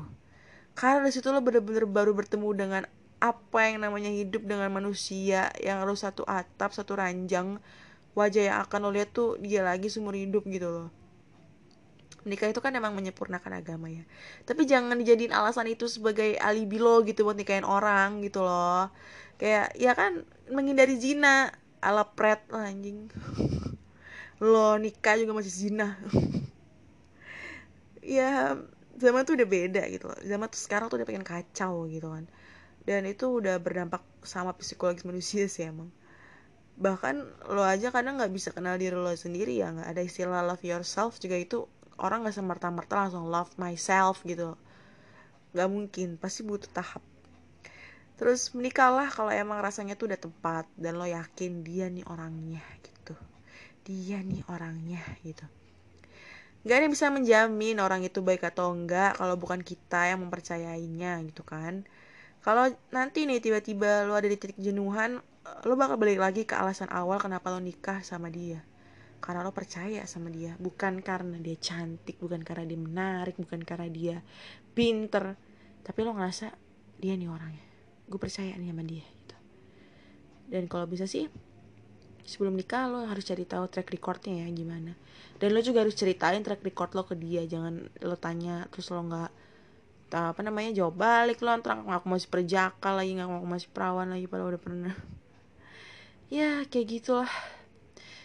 Karena 0.75 1.04
dari 1.04 1.12
situ 1.12 1.28
lo 1.32 1.43
bener-bener 1.43 1.84
baru 1.84 2.15
bertemu 2.15 2.49
dengan 2.56 2.84
apa 3.19 3.60
yang 3.67 3.84
namanya 3.84 4.08
hidup 4.08 4.47
dengan 4.47 4.71
manusia 4.71 5.52
yang 5.60 5.84
harus 5.84 6.08
satu 6.08 6.23
atap 6.23 6.71
satu 6.71 6.95
ranjang 6.95 7.60
wajah 8.15 8.47
yang 8.47 8.58
akan 8.63 8.88
lo 8.88 8.89
lihat 8.95 9.12
tuh 9.12 9.36
dia 9.43 9.60
lagi 9.60 9.91
seumur 9.91 10.15
hidup 10.15 10.47
gitu 10.47 10.71
loh 10.71 10.88
nikah 12.28 12.52
itu 12.52 12.60
kan 12.60 12.74
emang 12.76 12.94
menyempurnakan 12.98 13.62
agama 13.62 13.88
ya. 13.92 14.04
Tapi 14.48 14.68
jangan 14.68 14.96
dijadiin 15.00 15.32
alasan 15.36 15.68
itu 15.72 15.86
sebagai 15.88 16.36
alibi 16.40 16.78
lo 16.82 17.04
gitu 17.08 17.24
buat 17.28 17.38
nikahin 17.40 17.68
orang 17.68 18.20
gitu 18.26 18.44
loh. 18.44 18.92
Kayak 19.40 19.76
ya 19.80 19.92
kan 19.96 20.24
menghindari 20.52 20.96
zina. 21.00 21.52
Ala 21.80 22.04
pret 22.12 22.44
lah 22.52 22.68
anjing. 22.68 23.08
Lo 24.44 24.76
nikah 24.80 25.16
juga 25.20 25.32
masih 25.36 25.54
zina. 25.54 25.88
Ya 28.04 28.56
zaman 29.00 29.24
tuh 29.28 29.36
udah 29.40 29.48
beda 29.48 29.84
gitu 29.94 30.06
loh. 30.10 30.20
Zaman 30.24 30.48
tuh 30.52 30.62
sekarang 30.66 30.88
tuh 30.92 30.98
udah 31.00 31.08
pengen 31.08 31.26
kacau 31.28 31.88
gitu 31.88 32.08
kan. 32.12 32.26
Dan 32.88 33.06
itu 33.08 33.26
udah 33.40 33.56
berdampak 33.62 34.04
sama 34.26 34.52
psikologis 34.60 35.06
manusia 35.08 35.46
sih 35.52 35.66
emang. 35.68 35.90
Bahkan 36.80 37.16
lo 37.54 37.64
aja 37.64 37.90
kadang 37.96 38.20
nggak 38.20 38.34
bisa 38.34 38.50
kenal 38.56 38.76
diri 38.82 38.96
lo 38.98 39.12
sendiri 39.16 39.54
ya. 39.62 39.72
Nggak 39.76 39.90
ada 39.92 40.02
istilah 40.04 40.42
love 40.48 40.64
yourself 40.66 41.20
juga 41.24 41.38
itu 41.40 41.68
orang 42.00 42.26
nggak 42.26 42.36
semerta-merta 42.36 43.08
langsung 43.08 43.28
love 43.28 43.54
myself 43.60 44.24
gitu. 44.24 44.56
Nggak 45.54 45.70
mungkin 45.70 46.08
pasti 46.16 46.42
butuh 46.48 46.72
tahap. 46.72 47.04
Terus 48.20 48.52
menikahlah 48.52 49.08
kalau 49.08 49.32
emang 49.32 49.64
rasanya 49.64 49.96
tuh 49.96 50.12
udah 50.12 50.20
tepat 50.20 50.66
dan 50.76 51.00
lo 51.00 51.08
yakin 51.08 51.64
dia 51.64 51.88
nih 51.88 52.04
orangnya 52.08 52.64
gitu. 52.84 53.16
Dia 53.88 54.20
nih 54.20 54.44
orangnya 54.52 55.00
gitu. 55.24 55.48
Gak 56.68 56.76
ada 56.76 56.84
yang 56.84 56.92
bisa 56.92 57.08
menjamin 57.08 57.80
orang 57.80 58.04
itu 58.04 58.20
baik 58.20 58.44
atau 58.44 58.76
enggak 58.76 59.16
kalau 59.16 59.40
bukan 59.40 59.64
kita 59.64 60.12
yang 60.12 60.20
mempercayainya 60.28 61.24
gitu 61.32 61.48
kan. 61.48 61.88
Kalau 62.44 62.68
nanti 62.92 63.24
nih 63.24 63.40
tiba-tiba 63.40 64.04
lo 64.04 64.20
ada 64.20 64.28
di 64.28 64.36
titik 64.36 64.60
jenuhan 64.60 65.24
lo 65.66 65.74
bakal 65.76 65.98
balik 65.98 66.20
lagi 66.20 66.44
ke 66.46 66.54
alasan 66.54 66.92
awal 66.94 67.18
kenapa 67.18 67.50
lo 67.50 67.58
nikah 67.58 68.04
sama 68.06 68.30
dia 68.30 68.62
karena 69.20 69.44
lo 69.44 69.52
percaya 69.52 70.04
sama 70.08 70.32
dia. 70.32 70.56
Bukan 70.58 71.04
karena 71.04 71.38
dia 71.38 71.56
cantik 71.60 72.18
bukan 72.18 72.42
karena 72.42 72.66
dia 72.66 72.80
menarik 72.80 73.36
bukan 73.36 73.62
karena 73.62 73.88
dia 73.92 74.18
pinter. 74.74 75.36
Tapi 75.84 76.00
lo 76.02 76.16
ngerasa 76.16 76.56
dia 76.98 77.14
nih 77.16 77.30
orangnya. 77.30 77.64
Gue 78.08 78.20
percaya 78.20 78.56
nih 78.56 78.72
sama 78.72 78.84
dia 78.84 79.06
gitu. 79.06 79.38
Dan 80.50 80.66
kalau 80.66 80.90
bisa 80.90 81.06
sih 81.06 81.30
sebelum 82.26 82.54
nikah 82.54 82.86
lo 82.86 83.06
harus 83.06 83.26
cari 83.26 83.46
tahu 83.46 83.70
track 83.70 83.92
recordnya 83.92 84.44
ya 84.44 84.48
gimana. 84.50 84.98
Dan 85.38 85.54
lo 85.56 85.62
juga 85.62 85.86
harus 85.86 85.94
ceritain 85.96 86.42
track 86.42 86.64
record 86.66 86.96
lo 86.98 87.04
ke 87.06 87.16
dia. 87.16 87.46
Jangan 87.46 87.92
lo 88.02 88.16
tanya 88.18 88.66
terus 88.72 88.90
lo 88.90 89.04
nggak 89.06 89.32
apa 90.10 90.42
namanya 90.42 90.74
jawab 90.74 90.98
balik 90.98 91.38
lo 91.46 91.54
antara 91.54 91.86
aku 91.86 92.10
masih 92.10 92.34
perjaka 92.34 92.90
lagi 92.90 93.14
nggak 93.14 93.30
aku 93.30 93.46
masih 93.46 93.70
perawan 93.70 94.10
lagi 94.10 94.26
padahal 94.26 94.56
udah 94.56 94.64
pernah. 94.64 94.96
Ya 96.30 96.62
kayak 96.70 96.94
gitulah 96.94 97.32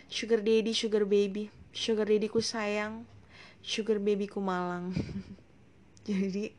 sugar 0.09 0.41
daddy 0.41 0.73
sugar 0.77 1.05
baby. 1.09 1.49
Sugar 1.75 2.07
daddy 2.07 2.29
ku 2.31 2.39
sayang. 2.39 3.09
Sugar 3.65 3.99
baby 3.99 4.29
ku 4.29 4.39
malang. 4.45 4.93
Jadi 6.09 6.53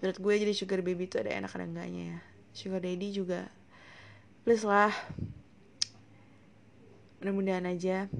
menurut 0.00 0.18
gue 0.18 0.34
jadi 0.40 0.52
sugar 0.56 0.80
baby 0.80 1.04
itu 1.06 1.20
ada 1.20 1.30
enak 1.30 1.52
ada 1.54 1.62
enggaknya 1.68 2.02
ya. 2.16 2.18
Sugar 2.50 2.82
daddy 2.82 3.14
juga 3.14 3.46
please 4.42 4.66
lah. 4.66 4.90
Mudah-mudahan 7.22 7.68
aja 7.70 8.10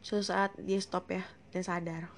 suatu 0.00 0.24
saat 0.24 0.56
dia 0.56 0.80
stop 0.80 1.12
ya 1.12 1.20
dan 1.52 1.66
sadar. 1.66 2.08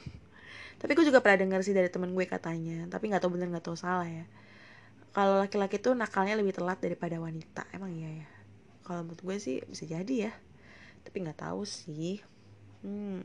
Tapi 0.78 0.92
gue 0.94 1.08
juga 1.08 1.24
pernah 1.24 1.42
dengar 1.42 1.60
sih 1.66 1.74
dari 1.74 1.90
temen 1.90 2.12
gue 2.12 2.26
katanya 2.28 2.84
tapi 2.86 3.08
nggak 3.10 3.24
tahu 3.24 3.34
bener 3.34 3.50
nggak 3.50 3.66
tahu 3.66 3.74
salah 3.74 4.06
ya. 4.06 4.28
Kalau 5.10 5.40
laki-laki 5.42 5.80
tuh 5.82 5.96
nakalnya 5.96 6.36
lebih 6.38 6.54
telat 6.54 6.78
daripada 6.78 7.18
wanita 7.18 7.66
emang 7.74 7.90
iya 7.96 8.22
ya? 8.22 8.28
Kalau 8.86 9.02
menurut 9.02 9.24
gue 9.26 9.36
sih 9.42 9.58
bisa 9.66 9.88
jadi 9.88 10.30
ya 10.30 10.32
tapi 11.06 11.22
nggak 11.22 11.46
tahu 11.46 11.62
sih. 11.62 12.18
Hmm. 12.82 13.24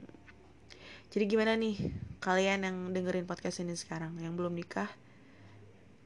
jadi 1.12 1.28
gimana 1.28 1.54
nih 1.60 1.91
kalian 2.24 2.65
yang 2.65 2.78
dengerin 2.96 3.28
podcast 3.28 3.62
ini 3.62 3.74
sekarang 3.74 4.15
yang 4.22 4.38
belum 4.38 4.54
nikah? 4.54 4.89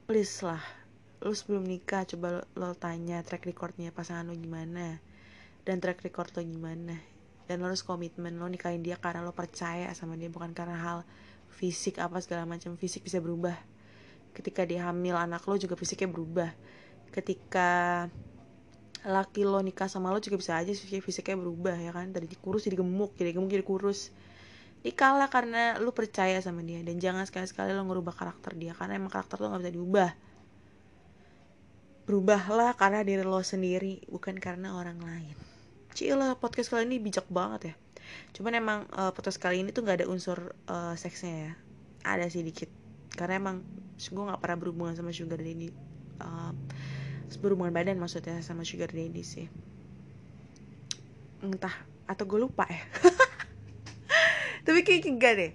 Please 0.07 0.41
lah 0.41 0.63
lu 1.25 1.33
sebelum 1.33 1.65
nikah 1.65 2.05
coba 2.05 2.27
lo, 2.37 2.41
lo 2.53 2.77
tanya 2.77 3.25
track 3.25 3.49
recordnya 3.49 3.89
pasangan 3.89 4.29
lo 4.29 4.37
gimana 4.37 5.01
dan 5.65 5.81
track 5.81 6.05
record 6.05 6.29
lo 6.37 6.45
gimana 6.45 7.01
dan 7.49 7.65
lo 7.65 7.71
harus 7.71 7.81
komitmen 7.81 8.37
lo 8.37 8.45
nikahin 8.45 8.85
dia 8.85 9.01
karena 9.01 9.25
lo 9.25 9.33
percaya 9.33 9.89
sama 9.97 10.13
dia 10.19 10.29
bukan 10.29 10.53
karena 10.53 10.77
hal 10.77 10.99
fisik 11.49 11.97
apa 11.97 12.19
segala 12.19 12.43
macam 12.43 12.75
fisik 12.75 13.07
bisa 13.07 13.23
berubah. 13.23 13.55
Ketika 14.35 14.67
dia 14.67 14.85
hamil 14.91 15.15
anak 15.15 15.47
lo 15.47 15.55
juga 15.55 15.79
fisiknya 15.79 16.11
berubah. 16.11 16.51
Ketika 17.09 18.05
laki 19.05 19.45
lo 19.45 19.61
nikah 19.61 19.85
sama 19.85 20.09
lo 20.09 20.17
juga 20.17 20.41
bisa 20.41 20.57
aja 20.57 20.73
fisiknya 20.75 21.37
berubah 21.37 21.77
ya 21.77 21.93
kan. 21.93 22.09
Tadi 22.09 22.25
kurus 22.41 22.65
jadi 22.65 22.81
gemuk 22.81 23.13
jadi 23.15 23.31
gemuk 23.31 23.53
jadi 23.53 23.65
kurus. 23.65 24.09
Nikahlah 24.85 25.29
karena 25.33 25.77
lo 25.81 25.93
percaya 25.93 26.37
sama 26.41 26.61
dia 26.61 26.81
dan 26.85 27.01
jangan 27.01 27.25
sekali-sekali 27.25 27.73
lo 27.73 27.85
ngerubah 27.85 28.13
karakter 28.13 28.53
dia 28.53 28.77
karena 28.77 29.01
emang 29.01 29.09
karakter 29.09 29.41
lo 29.41 29.53
gak 29.53 29.65
bisa 29.65 29.73
diubah. 29.73 30.11
Berubahlah 32.05 32.77
karena 32.77 33.01
diri 33.01 33.25
lo 33.25 33.41
sendiri 33.41 34.05
bukan 34.09 34.37
karena 34.37 34.77
orang 34.77 35.01
lain. 35.01 35.33
Cila 35.97 36.37
podcast 36.37 36.69
kali 36.69 36.85
ini 36.85 37.01
bijak 37.01 37.25
banget 37.33 37.73
ya. 37.73 37.75
Cuman 38.37 38.53
emang 38.53 38.79
uh, 38.93 39.09
podcast 39.09 39.41
kali 39.41 39.65
ini 39.65 39.73
tuh 39.73 39.81
nggak 39.81 40.03
ada 40.03 40.07
unsur 40.11 40.53
uh, 40.69 40.93
seksnya 40.93 41.33
ya. 41.33 41.51
Ada 42.05 42.29
sih 42.29 42.45
dikit. 42.45 42.69
Karena 43.15 43.41
emang 43.41 43.65
gue 43.97 44.23
nggak 44.27 44.37
pernah 44.37 44.57
berhubungan 44.59 44.93
sama 44.93 45.09
sugar 45.09 45.41
daddy. 45.41 45.73
Uh, 46.21 46.53
berhubungan 47.37 47.71
badan 47.71 47.99
maksudnya 47.99 48.39
sama 48.41 48.63
sugar 48.67 48.91
daddy 48.91 49.23
sih. 49.23 49.47
Entah 51.43 51.73
atau 52.05 52.25
gue 52.25 52.39
lupa 52.41 52.65
ya. 52.69 52.83
Tapi 54.65 54.81
kayak 54.81 55.05
enggak 55.05 55.33
deh. 55.37 55.51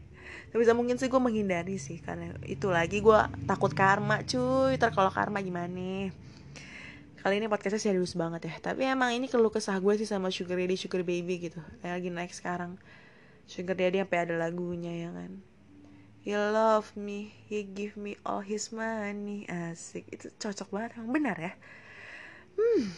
Tapi 0.50 0.58
bisa 0.62 0.74
mungkin 0.74 0.98
sih 0.98 1.06
gue 1.06 1.20
menghindari 1.22 1.78
sih 1.78 2.02
karena 2.02 2.34
itu 2.46 2.70
lagi 2.70 3.02
gue 3.02 3.18
takut 3.46 3.70
karma 3.74 4.22
cuy. 4.26 4.78
Ter 4.78 4.90
kalau 4.94 5.10
karma 5.10 5.42
gimana? 5.42 6.10
Kali 7.20 7.34
ini 7.36 7.52
podcastnya 7.52 7.92
serius 7.92 8.16
banget 8.16 8.48
ya. 8.48 8.54
Tapi 8.72 8.88
emang 8.88 9.12
ini 9.12 9.28
keluh 9.28 9.52
kesah 9.52 9.76
gue 9.78 9.94
sih 10.00 10.08
sama 10.08 10.32
sugar 10.32 10.56
daddy 10.56 10.78
sugar 10.78 11.04
baby 11.04 11.50
gitu. 11.50 11.60
Lagi 11.82 12.08
naik 12.08 12.32
sekarang. 12.32 12.80
Sugar 13.50 13.74
daddy 13.74 14.00
sampai 14.00 14.18
ada 14.30 14.34
lagunya 14.38 14.94
ya 14.94 15.10
kan 15.12 15.49
he 16.20 16.36
love 16.36 16.92
me 16.96 17.32
he 17.48 17.64
give 17.64 17.96
me 17.96 18.16
all 18.24 18.44
his 18.44 18.70
money. 18.70 19.48
Asik. 19.48 20.04
Itu 20.12 20.28
cocok 20.36 20.68
banget 20.68 20.90
emang 21.00 21.12
benar 21.16 21.36
ya? 21.40 21.52
Hmm. 22.56 22.92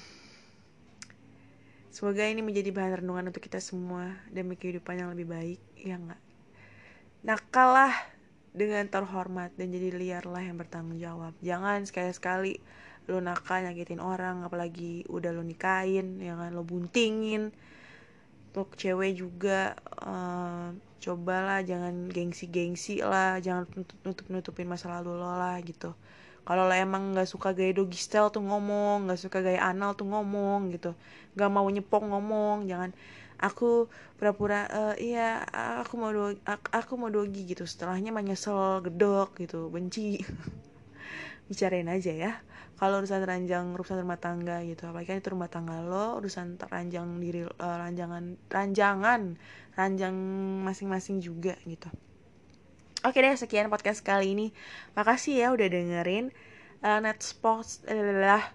Semoga 1.93 2.25
ini 2.25 2.41
menjadi 2.41 2.73
bahan 2.73 3.05
renungan 3.05 3.29
untuk 3.29 3.45
kita 3.45 3.61
semua 3.61 4.17
demi 4.33 4.57
kehidupan 4.57 4.97
yang 4.97 5.13
lebih 5.13 5.29
baik 5.29 5.61
ya 5.77 6.01
nggak? 6.01 6.23
Nakalah 7.23 7.93
dengan 8.53 8.89
terhormat 8.89 9.53
dan 9.61 9.73
jadi 9.73 9.93
liarlah 9.93 10.41
yang 10.41 10.57
bertanggung 10.57 10.97
jawab. 10.97 11.37
Jangan 11.45 11.85
sekali-sekali 11.85 12.59
lu 13.11 13.19
nakal 13.19 13.67
nyakitin 13.67 13.99
orang 13.99 14.47
apalagi 14.47 15.05
udah 15.11 15.37
lu 15.37 15.45
nikahin 15.45 16.17
ya 16.17 16.33
kan? 16.33 16.57
Lo 16.57 16.65
buntingin 16.65 17.53
untuk 18.53 18.77
cewek 18.77 19.17
juga 19.17 19.73
uh, 20.05 20.77
cobalah 21.01 21.65
jangan 21.65 22.12
gengsi-gengsi 22.12 23.01
lah 23.01 23.41
jangan 23.41 23.65
nutup-nutupin 24.05 24.69
masa 24.69 24.93
lalu 24.93 25.17
lo 25.17 25.33
lah 25.33 25.57
gitu. 25.65 25.97
Kalau 26.45 26.69
lo 26.69 26.75
emang 26.77 27.17
nggak 27.17 27.25
suka 27.33 27.57
gaya 27.57 27.73
doggy 27.73 27.97
style 27.97 28.29
tuh 28.29 28.45
ngomong 28.45 29.09
nggak 29.09 29.21
suka 29.25 29.41
gaya 29.41 29.65
anal 29.73 29.97
tuh 29.97 30.05
ngomong 30.05 30.69
gitu. 30.69 30.93
Nggak 31.33 31.49
mau 31.49 31.65
nyepong 31.65 32.12
ngomong 32.12 32.69
jangan. 32.69 32.93
Aku 33.41 33.88
pura-pura 34.21 34.69
uh, 34.69 34.95
iya 35.01 35.49
aku 35.81 35.97
mau 35.97 36.12
do 36.12 36.37
aku, 36.45 36.93
mau 37.01 37.09
dogi 37.09 37.49
gitu. 37.49 37.65
Setelahnya 37.65 38.12
menyesal 38.12 38.85
gedok 38.85 39.33
gitu 39.41 39.73
benci 39.73 40.21
bicarain 41.50 41.88
aja 41.90 42.12
ya. 42.12 42.33
Kalau 42.78 42.98
urusan 42.98 43.22
ranjang 43.22 43.74
urusan 43.78 44.02
rumah 44.02 44.18
tangga 44.18 44.59
gitu. 44.66 44.90
Apalagi 44.90 45.14
kan 45.14 45.18
itu 45.22 45.31
rumah 45.31 45.46
tangga 45.46 45.83
lo 45.83 46.18
urusan 46.18 46.59
ranjang 46.59 47.22
diri 47.22 47.46
uh, 47.46 47.76
ranjangan 47.78 48.35
ranjangan 48.50 49.38
ranjang 49.78 50.14
masing-masing 50.66 51.22
juga 51.22 51.55
gitu. 51.62 51.87
Oke 53.02 53.18
deh 53.18 53.35
sekian 53.35 53.70
podcast 53.70 54.02
kali 54.02 54.35
ini. 54.35 54.46
Makasih 54.98 55.46
ya 55.46 55.48
udah 55.55 55.66
dengerin 55.66 56.35
uh, 56.83 56.98
net 56.98 57.22
sports 57.22 57.83
adalah 57.87 58.55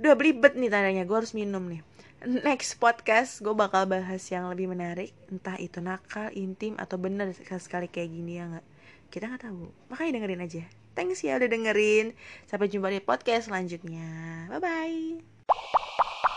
udah 0.00 0.14
belibet 0.16 0.56
nih 0.56 0.72
tandanya 0.72 1.04
gue 1.04 1.16
harus 1.16 1.36
minum 1.36 1.64
nih. 1.68 1.84
Next 2.26 2.80
podcast 2.80 3.44
gue 3.44 3.52
bakal 3.52 3.84
bahas 3.84 4.24
yang 4.32 4.48
lebih 4.48 4.72
menarik 4.72 5.12
entah 5.28 5.60
itu 5.60 5.84
nakal 5.84 6.32
intim 6.32 6.74
atau 6.80 6.96
bener 6.96 7.36
sekali 7.36 7.92
kayak 7.92 8.08
gini 8.08 8.40
ya 8.40 8.44
nggak? 8.48 8.66
Kita 9.12 9.24
nggak 9.28 9.42
tahu. 9.52 9.68
Makanya 9.92 10.10
dengerin 10.16 10.44
aja 10.44 10.64
Thanks 10.96 11.20
ya 11.20 11.36
udah 11.36 11.46
dengerin. 11.52 12.16
Sampai 12.48 12.72
jumpa 12.72 12.88
di 12.88 13.04
podcast 13.04 13.52
selanjutnya. 13.52 14.48
Bye 14.48 14.60
bye. 14.64 16.35